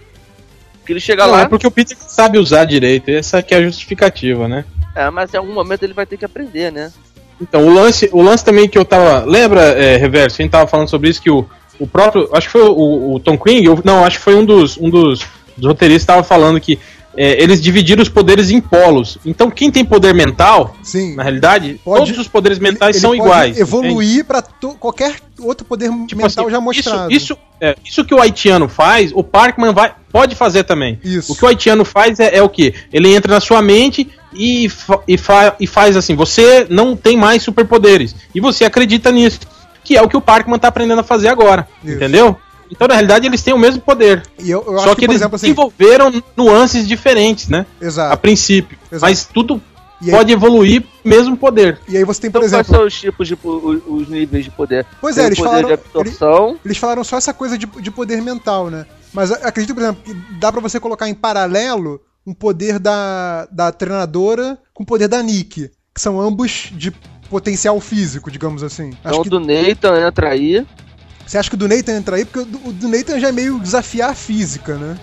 [0.79, 3.53] Porque ele chega Não, lá, é porque o Peter não sabe usar direito, essa que
[3.53, 4.63] é a justificativa, né?
[4.95, 6.93] é, mas em algum momento ele vai ter que aprender, né?
[7.39, 9.25] Então, o lance, o lance também que eu tava.
[9.25, 11.45] Lembra, é, Reverso, a gente tava falando sobre isso, que o,
[11.79, 12.29] o próprio.
[12.33, 15.19] Acho que foi o, o Tom King, não, acho que foi um dos, um dos,
[15.55, 16.79] dos roteiristas que tava falando que
[17.17, 19.17] é, eles dividiram os poderes em polos.
[19.25, 21.15] Então, quem tem poder mental, Sim.
[21.15, 23.57] na realidade, Pode- todos os poderes mentais Ele são pode iguais.
[23.59, 24.25] evoluir
[24.61, 27.11] to- qualquer outro poder Tipo mental assim, já mostrado.
[27.11, 30.99] Isso, isso, é, isso que o haitiano faz, o Parkman vai, pode fazer também.
[31.03, 31.33] Isso.
[31.33, 32.73] O que o haitiano faz é, é o quê?
[32.93, 37.17] Ele entra na sua mente e, fa- e, fa- e faz assim: você não tem
[37.17, 38.15] mais superpoderes.
[38.35, 39.39] E você acredita nisso.
[39.83, 41.65] Que é o que o Parkman tá aprendendo a fazer agora.
[41.83, 41.95] Isso.
[41.95, 42.37] Entendeu?
[42.71, 44.23] Então, na realidade, eles têm o mesmo poder.
[44.39, 45.45] E eu, eu Só acho que, que, por eles exemplo, assim.
[45.47, 47.65] desenvolveram nuances diferentes, né?
[47.81, 48.17] A Exato.
[48.17, 48.77] princípio.
[48.91, 49.01] Exato.
[49.01, 49.61] Mas tudo
[50.01, 51.79] E aí- pode evoluir mesmo poder.
[51.87, 52.75] E aí você tem, por Então, quais exemplo.
[52.79, 54.85] são os tipos de os, os níveis de poder?
[55.01, 55.67] Pois Tem é, eles poder falaram.
[55.67, 56.59] de absorção.
[56.63, 58.85] Eles falaram só essa coisa de, de poder mental, né?
[59.13, 63.47] Mas a- acredito, por exemplo, que dá pra você colocar em paralelo um poder da,
[63.51, 66.91] da treinadora com o poder da Nick, que são ambos de
[67.29, 68.89] potencial físico, digamos assim.
[69.03, 70.65] Acho Então, que, do Nathan entra aí.
[71.27, 72.25] Você acha que o do Nathan entra aí?
[72.25, 74.97] Porque o do, Nathan já é meio desafiar a física, né?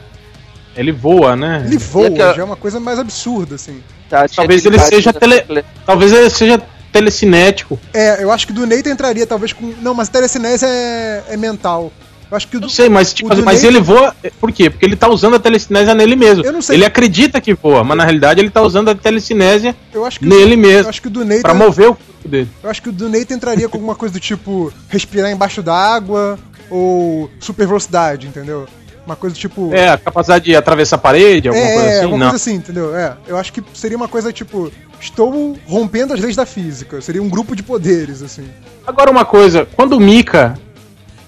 [0.75, 1.63] Ele voa, né?
[1.67, 3.83] Ele voa, aquela- já é uma coisa mais absurda, assim.
[4.09, 6.61] Tá, Talvez ele seja tele- Talvez ele seja
[6.91, 7.79] telecinético.
[7.93, 9.75] É, eu acho que o do Nathan entraria talvez com.
[9.83, 11.93] Não, mas a telecinese é, é mental.
[12.35, 12.61] Eu acho que o.
[12.61, 14.15] Não sei, mas tipo, mas ele voa.
[14.41, 14.69] Por quê?
[14.69, 16.45] Porque ele tá usando a telecinésia nele mesmo.
[16.45, 16.77] Eu não sei.
[16.77, 20.27] Ele acredita que voa, mas na realidade ele tá usando a telecinésia Eu acho que,
[20.27, 20.89] nele eu mesmo.
[20.89, 21.43] acho que o do Nathan.
[21.43, 22.49] Pra mover o corpo dele.
[22.61, 26.37] Eu acho que o do Nathan entraria com alguma coisa do tipo respirar embaixo d'água
[26.69, 28.67] ou super velocidade, entendeu?
[29.07, 29.73] Uma coisa tipo.
[29.73, 32.03] É, a capacidade de atravessar a parede, alguma é, coisa assim.
[32.03, 32.31] alguma Não.
[32.31, 32.97] coisa assim, entendeu?
[32.97, 34.73] É, eu acho que seria uma coisa tipo.
[35.01, 37.01] Estou rompendo as leis da física.
[37.01, 38.49] Seria um grupo de poderes, assim.
[38.87, 40.59] Agora uma coisa, quando o Mika.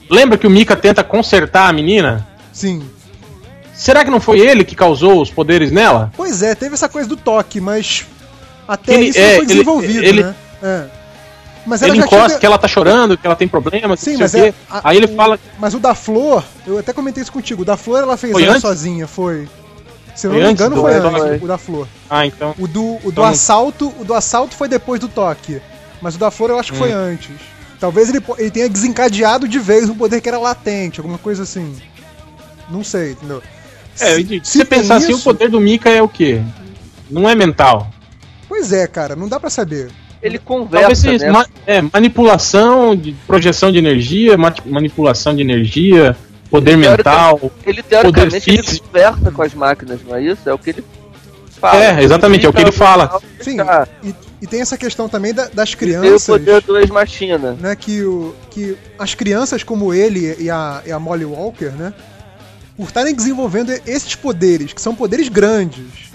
[0.08, 2.26] Lembra que o Mika tenta consertar a menina?
[2.52, 2.88] Sim.
[3.74, 6.10] Será que não foi ele que causou os poderes nela?
[6.16, 8.06] Pois é, teve essa coisa do toque, mas.
[8.66, 10.34] Até Ele- isso é, não foi ele- desenvolvido, ele- né?
[10.62, 10.84] É.
[11.66, 14.34] Mas Ele encosta tinha- que ela tá chorando, que ela tem problema, que Sim, mas
[14.34, 14.54] é.
[14.70, 15.38] a- Aí ele o- fala.
[15.58, 17.62] Mas o da Flor, eu até comentei isso contigo.
[17.62, 19.48] O da Flor ela fez Foi ela sozinha, foi.
[20.14, 21.86] Se eu Foi não me engano, do foi antes, o da Flor.
[22.08, 22.54] Ah, então.
[22.58, 25.60] O do, o do Então- assalto, o do assalto foi depois do toque.
[26.00, 26.96] Mas o da Flor eu acho que foi Hum.
[27.12, 27.30] antes.
[27.78, 31.74] Talvez ele, ele tenha desencadeado de vez um poder que era latente, alguma coisa assim.
[32.70, 33.42] Não sei, entendeu?
[34.00, 36.40] É, Se- se, você pensar assim, o isso- poder do Mika é o quê?
[37.10, 37.90] Não é mental.
[38.48, 39.88] Pois é, cara, não dá pra saber.
[40.22, 41.30] Ele Talvez conversa, seja né?
[41.32, 46.16] ma- é, manipulação, de projeção de energia, ma- manipulação de energia,
[46.50, 47.50] poder Teórica- mental.
[47.64, 50.48] Ele teoricamente poder ele conversa com as máquinas, não é isso?
[50.48, 50.84] É o que ele
[51.60, 51.84] fala.
[51.84, 53.20] É, exatamente, é o que ele fala.
[53.40, 53.86] Sim, Tá.
[54.02, 56.26] e, e tem essa questão também da- das Tem o crianças.
[56.26, 57.52] poder do ex-machina.
[57.60, 61.92] né, que, o, que as crianças como ele e a, e a Molly Walker, né,
[62.76, 66.10] por estarem desenvolvendo esses poderes, que são poderes grandes,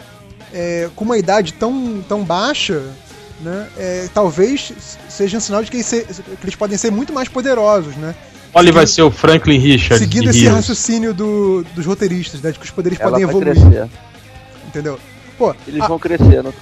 [0.53, 2.81] é, com uma idade tão, tão baixa,
[3.41, 4.71] né, é, talvez
[5.09, 8.13] seja um sinal de que eles, se- que eles podem ser muito mais poderosos, né?
[8.53, 9.97] Oli vai ser o Franklin Richard.
[10.03, 10.55] Seguindo esse Heroes.
[10.57, 12.51] raciocínio do- dos roteiristas, né?
[12.51, 13.53] De que os poderes Ela podem evoluir.
[13.55, 13.89] crescer.
[14.67, 14.99] Entendeu?
[15.41, 16.43] Pô, Eles a- vão crescer.
[16.43, 16.53] Não,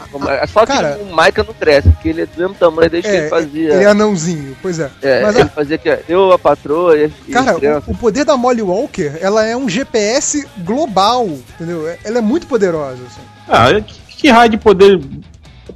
[0.47, 3.15] só que cara- o Micah não cresce, porque ele é do mesmo tamanho desde que
[3.15, 3.73] é, ele fazia.
[3.73, 4.89] ele é anãozinho, pois é.
[5.01, 8.61] É, Mas, ele fazia que eu, a patroa e Cara, o, o poder da Molly
[8.61, 11.89] Walker, ela é um GPS global, entendeu?
[11.89, 13.21] É- Ela é muito poderosa, assim.
[13.49, 14.97] Ah, que, que raio de poder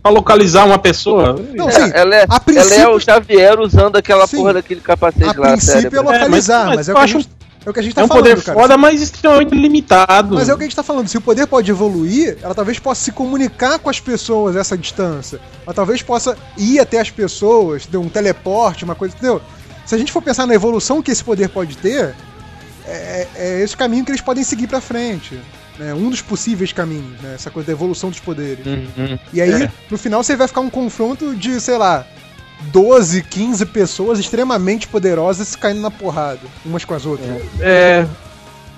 [0.01, 1.35] pra localizar uma pessoa?
[1.53, 4.37] Não, É, sim, ela, é, a princípio- ela é o Xavier usando aquela Sim.
[4.37, 7.01] porra daquele capacete A lá, princípio é localizar, É, mas- mas, é, eu o que
[7.01, 7.29] a acho-
[7.65, 8.59] é o que a gente tá é um falando, poder cara.
[8.59, 10.35] foda, mas extremamente limitado.
[10.35, 12.79] Mas é o que a gente tá falando, se o poder pode evoluir, ela talvez
[12.79, 15.39] possa se comunicar com as pessoas a essa distância.
[15.65, 19.41] Ela talvez possa ir até as pessoas, ter um teleporte, uma coisa, entendeu?
[19.85, 22.15] Se a gente for pensar na evolução que esse poder pode ter,
[22.85, 25.39] é, é esse caminho que eles podem seguir pra frente.
[25.77, 25.93] Né?
[25.93, 27.33] Um dos possíveis caminhos, né?
[27.35, 28.65] Essa coisa da evolução dos poderes.
[28.65, 29.17] Uhum.
[29.33, 29.71] E aí, É.
[29.89, 32.05] no final, você vai ficar um confronto de, sei lá,
[32.71, 37.41] 12, 15 pessoas extremamente poderosas se caindo na porrada, umas com as outras.
[37.59, 38.05] É.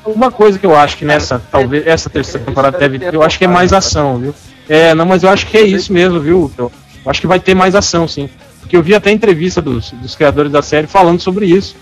[0.06, 3.40] Uma coisa que eu acho que nessa, talvez, essa terceira temporada deve ter, eu acho
[3.40, 4.36] que é mais ação, viu?
[4.70, 6.52] É, não, mas eu acho que é isso mesmo, viu?
[6.58, 6.72] Eu
[7.08, 8.30] acho que vai ter mais ação, sim.
[8.60, 11.76] Porque eu vi até entrevista dos, dos criadores da série falando sobre isso.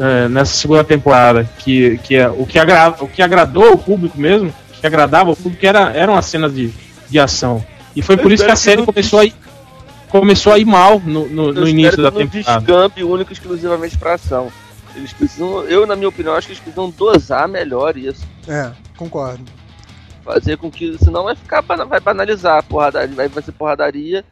[0.00, 1.48] é, nessa segunda temporada.
[1.58, 5.30] Que, que é, o, que agra, o que agradou o público mesmo, o que agradava
[5.30, 6.70] o público era, eram as cenas de,
[7.08, 7.64] de ação.
[7.94, 9.34] E foi por isso que a série começou a ir,
[10.08, 12.60] começou a ir mal no, no, no início da temporada.
[12.60, 14.50] descampe único e exclusivamente pra ação.
[14.94, 18.24] Eles precisam, eu na minha opinião, acho que eles precisam dosar melhor isso.
[18.48, 19.44] É, concordo.
[20.24, 24.24] Fazer com que, senão vai ficar, vai banalizar a porradaria, vai, vai ser porradaria,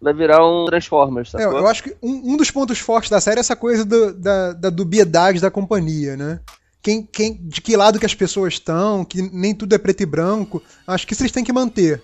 [0.00, 3.38] vai virar um Transformers, É, eu acho que um, um dos pontos fortes da série
[3.38, 6.40] é essa coisa do- da, da dubiedade da companhia, né?
[6.80, 10.06] Quem, quem, de que lado que as pessoas estão, que nem tudo é preto e
[10.06, 10.60] branco.
[10.84, 12.02] Acho que isso eles têm que manter.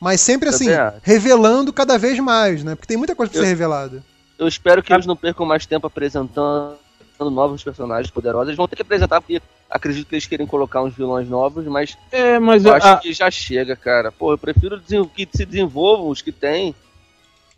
[0.00, 0.68] Mas sempre assim,
[1.02, 2.74] revelando cada vez mais, né?
[2.74, 4.02] Porque tem muita coisa pra Eu- ser revelada.
[4.38, 6.76] Eu espero que eles não percam mais tempo apresentando
[7.18, 8.48] novos personagens poderosos.
[8.48, 11.98] Eles vão ter que apresentar, porque acredito que eles querem colocar uns vilões novos, mas
[12.12, 14.12] É, mas eu a- acho que já chega, cara.
[14.12, 14.80] Pô, eu prefiro
[15.14, 16.72] que se desenvolvam os que tem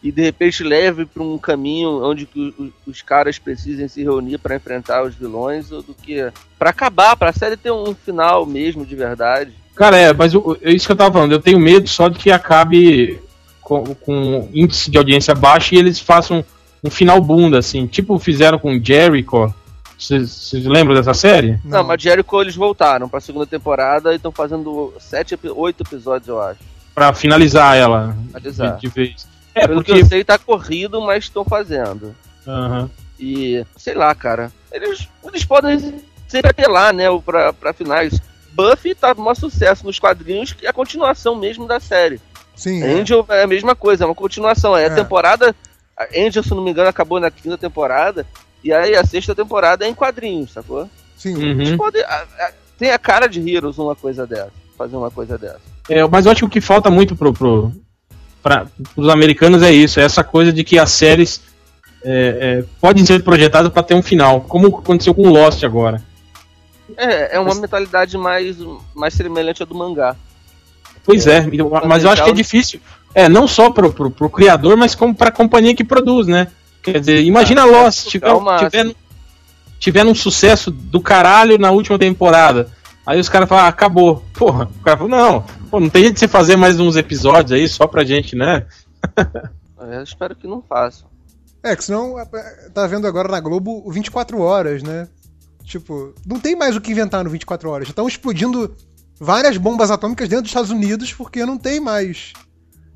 [0.02, 4.38] e de repente leve pra um caminho onde que o- os caras precisem se reunir
[4.38, 8.86] pra enfrentar os vilões, ou do que Pra acabar, pra série ter um final mesmo
[8.86, 9.52] de verdade.
[9.74, 11.32] Cara, é, mas o- é isso que eu tava falando.
[11.32, 13.18] Eu tenho medo só de que acabe
[13.60, 16.44] com, com índice de audiência baixo e eles façam
[16.84, 17.86] um final bunda, assim.
[17.86, 19.52] Tipo fizeram com Jericho.
[19.98, 21.58] Vocês lembram dessa série?
[21.64, 26.40] Não, mas Jericho eles voltaram pra segunda temporada e estão fazendo sete, oito episódios, eu
[26.40, 26.58] acho.
[26.94, 28.74] Pra finalizar ela Finalizar.
[28.76, 29.28] de, de vez.
[29.54, 29.92] É, Pelo porque.
[29.94, 32.14] que eu sei, tá corrido, mas estão fazendo.
[32.46, 32.88] Aham.
[33.18, 34.50] E, sei lá, cara.
[34.72, 38.18] Eles, eles podem sempre apelar, né, pra, pra finais.
[38.52, 42.20] Buffy tá um maior sucesso nos quadrinhos, que é a continuação mesmo da série.
[42.56, 42.82] Sim.
[42.82, 42.92] é.
[42.92, 44.76] Angel é a mesma coisa, é uma continuação.
[44.76, 44.86] É, É.
[44.86, 45.54] a temporada.
[45.96, 48.26] A Angel, se não me engano, acabou na quinta temporada.
[48.62, 50.88] E aí a sexta temporada é em quadrinhos, sacou?
[51.16, 51.34] Sim.
[51.34, 51.76] Uhum.
[51.76, 52.02] podem.
[52.02, 54.52] a- a- tem a cara de Heroes uma coisa dessa.
[54.76, 55.60] Fazer uma coisa dessa.
[55.88, 57.72] É, mas eu acho que o que falta muito pro, pro,
[58.42, 61.40] pra, pros americanos é isso, é essa coisa de que as séries
[62.02, 66.02] é, é, podem ser projetadas pra ter um final, como aconteceu com Lost agora.
[66.96, 68.56] É, é uma mentalidade mais,
[68.94, 70.16] mais semelhante à do mangá.
[71.04, 71.46] Pois é,
[71.86, 72.80] mas eu acho que é difícil.
[73.14, 76.48] É, não só pro, pro, pro criador, mas como pra companhia que produz, né?
[76.82, 78.70] Quer dizer, imagina Ah, Lost, é tiver, máximo.
[78.70, 78.94] tiver,
[79.78, 82.70] tiver um sucesso do caralho na última temporada.
[83.04, 84.24] Aí os caras falam, ah, acabou.
[84.34, 87.52] Porra, o cara falou, não, pô, não tem jeito de você fazer mais uns episódios
[87.52, 88.66] aí só pra gente, né?
[89.80, 91.08] Eu espero que não façam.
[91.62, 92.24] É, que senão é,
[92.72, 95.08] tá vendo agora na Globo o 24 horas, né?
[95.70, 97.88] Tipo, não tem mais o que inventar no 24 horas.
[97.88, 98.74] Estão explodindo
[99.20, 102.32] várias bombas atômicas dentro dos Estados Unidos porque não tem mais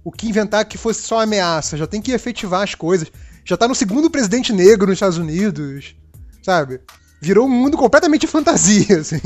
[0.03, 1.77] o que inventar que fosse só ameaça.
[1.77, 3.13] Já tem que efetivar as coisas.
[3.45, 5.95] Já tá no segundo presidente negro nos Estados Unidos,
[6.43, 6.81] sabe?
[7.21, 9.21] Virou um mundo completamente fantasia, assim.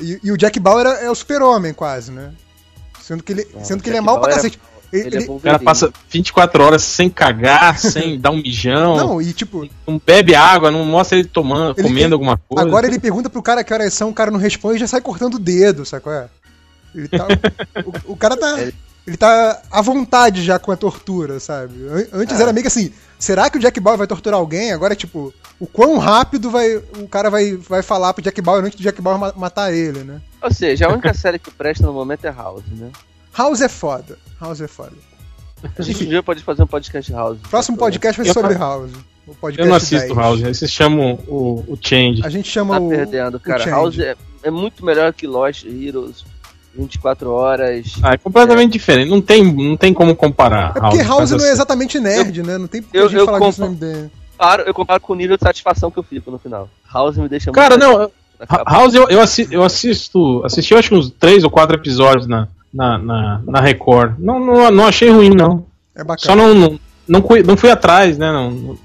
[0.00, 2.32] e, e o Jack Bauer é, é o super-homem, quase, né?
[3.02, 4.60] Sendo que ele, Não, sendo que ele é mal pra é- cacete.
[4.92, 9.06] Ele- Ele é O cara passa 24 horas sem cagar, sem dar um mijão, não,
[9.08, 9.68] não, e tipo,
[10.04, 12.66] bebe água, não mostra ele tomando, Ele- comendo alguma coisa.
[12.66, 15.00] Agora ele pergunta pro cara que horas são, o cara não responde e já sai
[15.00, 16.12] cortando o dedo, sacou?
[16.12, 16.28] É?
[16.94, 17.26] Ele tá,
[18.08, 18.56] o, o cara tá.
[19.06, 21.74] Ele tá à vontade já com a tortura, sabe?
[21.88, 22.42] An- Antes É.
[22.42, 24.72] era meio que assim, será que o Jack Bauer vai torturar alguém?
[24.72, 28.62] Agora é tipo, o quão rápido vai, o cara vai, vai falar pro Jack Bauer
[28.64, 30.20] antes do Jack Bauer ma- matar ele, né?
[30.42, 32.90] Ou seja, a única série que presta no momento é House, né?
[33.36, 34.18] House é foda.
[34.40, 34.92] House é foda.
[35.78, 37.38] A gente um dia pode fazer um podcast House.
[37.50, 38.90] Próximo podcast vai ser Eu- sobre House.
[39.26, 40.16] O podcast Eu não assisto 10.
[40.18, 42.22] House, aí vocês chamam o, o Change.
[42.24, 42.88] A gente chama Tá o.
[42.88, 43.64] perdendo, cara.
[43.70, 46.24] House é, é muito melhor que Lost, Heroes.
[46.74, 47.94] 24 horas.
[48.00, 49.10] Ah, é completamente diferente.
[49.10, 50.70] Não tem, não tem como comparar.
[50.76, 52.56] É porque House por não é causa exatamente nerd, né?
[52.58, 54.10] Não tem por que eu- a gente eu falar disso no MDM.
[54.38, 56.70] Comparo- eu comparo com o nível de satisfação que eu fico no final.
[56.92, 57.82] House me deixa Cara, muito.
[57.98, 58.10] não,
[58.66, 60.42] House eu, eu, assi- eu assisto.
[60.44, 64.14] Assisti eu acho que uns três ou quatro episódios na, na, na, na Record.
[64.18, 65.66] Não, não, não achei ruim, não.
[65.94, 66.36] É Só bacana.
[66.36, 68.30] não, não, não, fui, não fui atrás, né?
[68.32, 68.78] Não, não,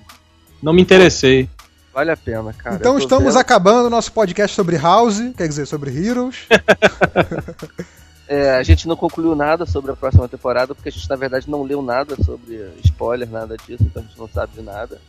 [0.61, 1.49] não me interessei.
[1.93, 2.75] Vale a pena, cara.
[2.75, 3.37] Então estamos vendo.
[3.39, 6.47] acabando o nosso podcast sobre House, quer dizer, sobre Heroes.
[8.27, 11.47] É, a gente não concluiu nada sobre a próxima temporada, porque a gente, na verdade,
[11.47, 14.99] não leu nada sobre spoiler, nada disso, então a gente não sabe de nada.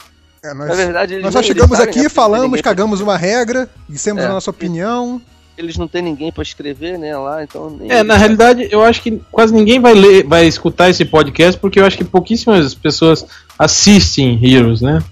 [0.45, 3.70] É, Na nós, verdade, eles nós só chegamos aqui, né, falamos, ninguém- cagamos uma regra,
[3.89, 4.27] dissemos É.
[4.27, 5.18] a nossa opinião.
[5.57, 7.70] Eles não têm ninguém pra escrever, né, lá, então...
[7.70, 11.59] nem É, na realidade, eu acho que quase ninguém vai ler, vai escutar esse podcast,
[11.59, 13.24] porque eu acho que pouquíssimas pessoas
[13.59, 15.02] assistem Heroes, né?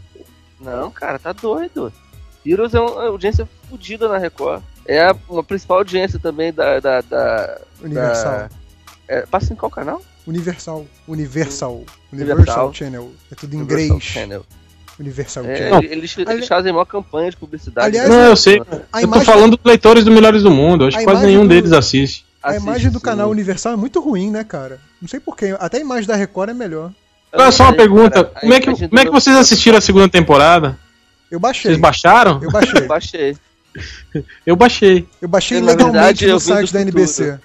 [0.61, 1.92] Não, cara, tá doido.
[2.45, 4.62] Heroes é uma audiência fodida na Record.
[4.86, 6.78] É a, uma principal audiência também da...
[6.78, 8.32] da, da Universal.
[8.32, 8.49] da-
[9.09, 10.03] é, passa em qual canal?
[10.26, 10.86] Universal.
[11.09, 11.84] Universal.
[12.12, 12.36] Universal.
[12.36, 13.12] Universal Channel.
[13.30, 14.03] É tudo em Universal inglês.
[14.03, 14.47] Channel.
[14.99, 15.82] Universal É, Channel.
[15.90, 17.86] eles, Ali- eles fazem uma campanha de publicidade.
[17.88, 18.62] Aliás, Não, eu sei.
[18.92, 20.86] A eu tô falando dos leitores do Melhores do Mundo.
[20.86, 22.24] Acho que quase nenhum do- deles assiste.
[22.42, 23.05] a Assiste, imagem do sim.
[23.05, 24.78] canal Universal é muito ruim, né, cara?
[25.03, 25.57] Não sei porquê.
[25.59, 26.92] Até a imagem da Record é melhor.
[27.32, 28.22] Não só uma pergunta.
[28.24, 30.78] cara, Como é, que, como é que vocês assistiram a segunda temporada?
[31.30, 31.70] Eu baixei.
[31.72, 32.40] Vocês baixaram?
[32.42, 32.80] Eu baixei.
[32.82, 33.36] Eu baixei.
[34.47, 35.09] Eu baixei.
[35.20, 36.80] Eu baixei Eu, legalmente verdade, no site do da.
[36.82, 37.38] NBC.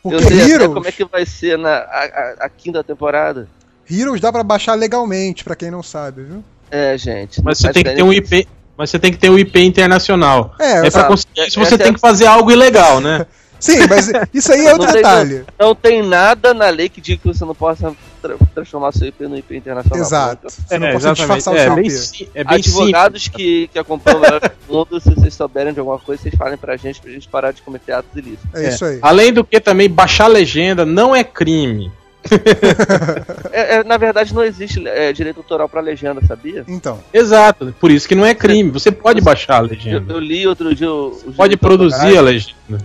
[0.00, 2.84] Porque eu sei até Heroes, como é que vai ser na, a, a- a quinta
[2.84, 3.48] temporada.
[3.90, 6.44] Heroes dá pra baixar legalmente, pra quem não sabe, viu?
[6.70, 7.42] É, gente.
[7.42, 8.12] Mas você tem que ter um.
[8.12, 8.46] IP.
[8.76, 10.54] Mas você tem que ter um IP internacional.
[10.60, 11.04] É, É pra tá.
[11.08, 13.24] conseguir isso, você é tem que fazer algo ilegal, né?
[13.58, 15.44] sim, mas isso aí é outro Não tem- detalhe.
[15.58, 19.26] Não tem nada na lei que diga que você não possa tra- transformar seu IP
[19.26, 19.98] no IP internacional.
[20.04, 20.40] Exato.
[20.42, 20.54] Pronto.
[20.68, 21.90] Você não É, pode disfarçar o É seu bem, IP.
[21.94, 22.76] sim- é bem simples.
[22.76, 24.20] Advogados que, que acompanham
[24.68, 27.52] o mundo, se vocês souberem de alguma coisa, vocês falem pra gente pra gente parar
[27.52, 28.44] de cometer atos ilícitos.
[28.54, 28.68] É, É.
[28.68, 28.98] isso aí.
[29.00, 31.90] Além do que também baixar legenda não é crime.
[33.52, 36.62] É, é, na verdade, não existe é, direito autoral pra legenda, sabia?
[36.68, 38.70] Então, Exato, por isso que não é crime.
[38.70, 40.12] Você pode baixar a Eu, legenda.
[40.12, 40.90] eu li outro dia.
[40.90, 42.54] o- Pode produzir a autorais.
[42.68, 42.84] legenda.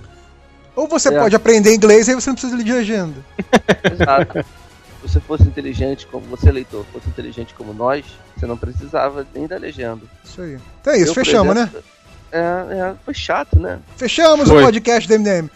[0.75, 1.19] ou você É.
[1.19, 3.15] pode aprender inglês e aí você não precisa de legenda.
[3.91, 4.45] Exato.
[5.01, 8.05] Se você fosse inteligente como você, leitor, fosse inteligente como nós,
[8.37, 10.01] você não precisava nem da legenda.
[10.23, 10.57] Isso aí.
[10.79, 11.69] Então é isso, Eu, fechamos, né?
[12.31, 13.79] É, é, foi chato, né?
[13.97, 14.61] Fechamos Foi.
[14.61, 15.49] o podcast do MDM.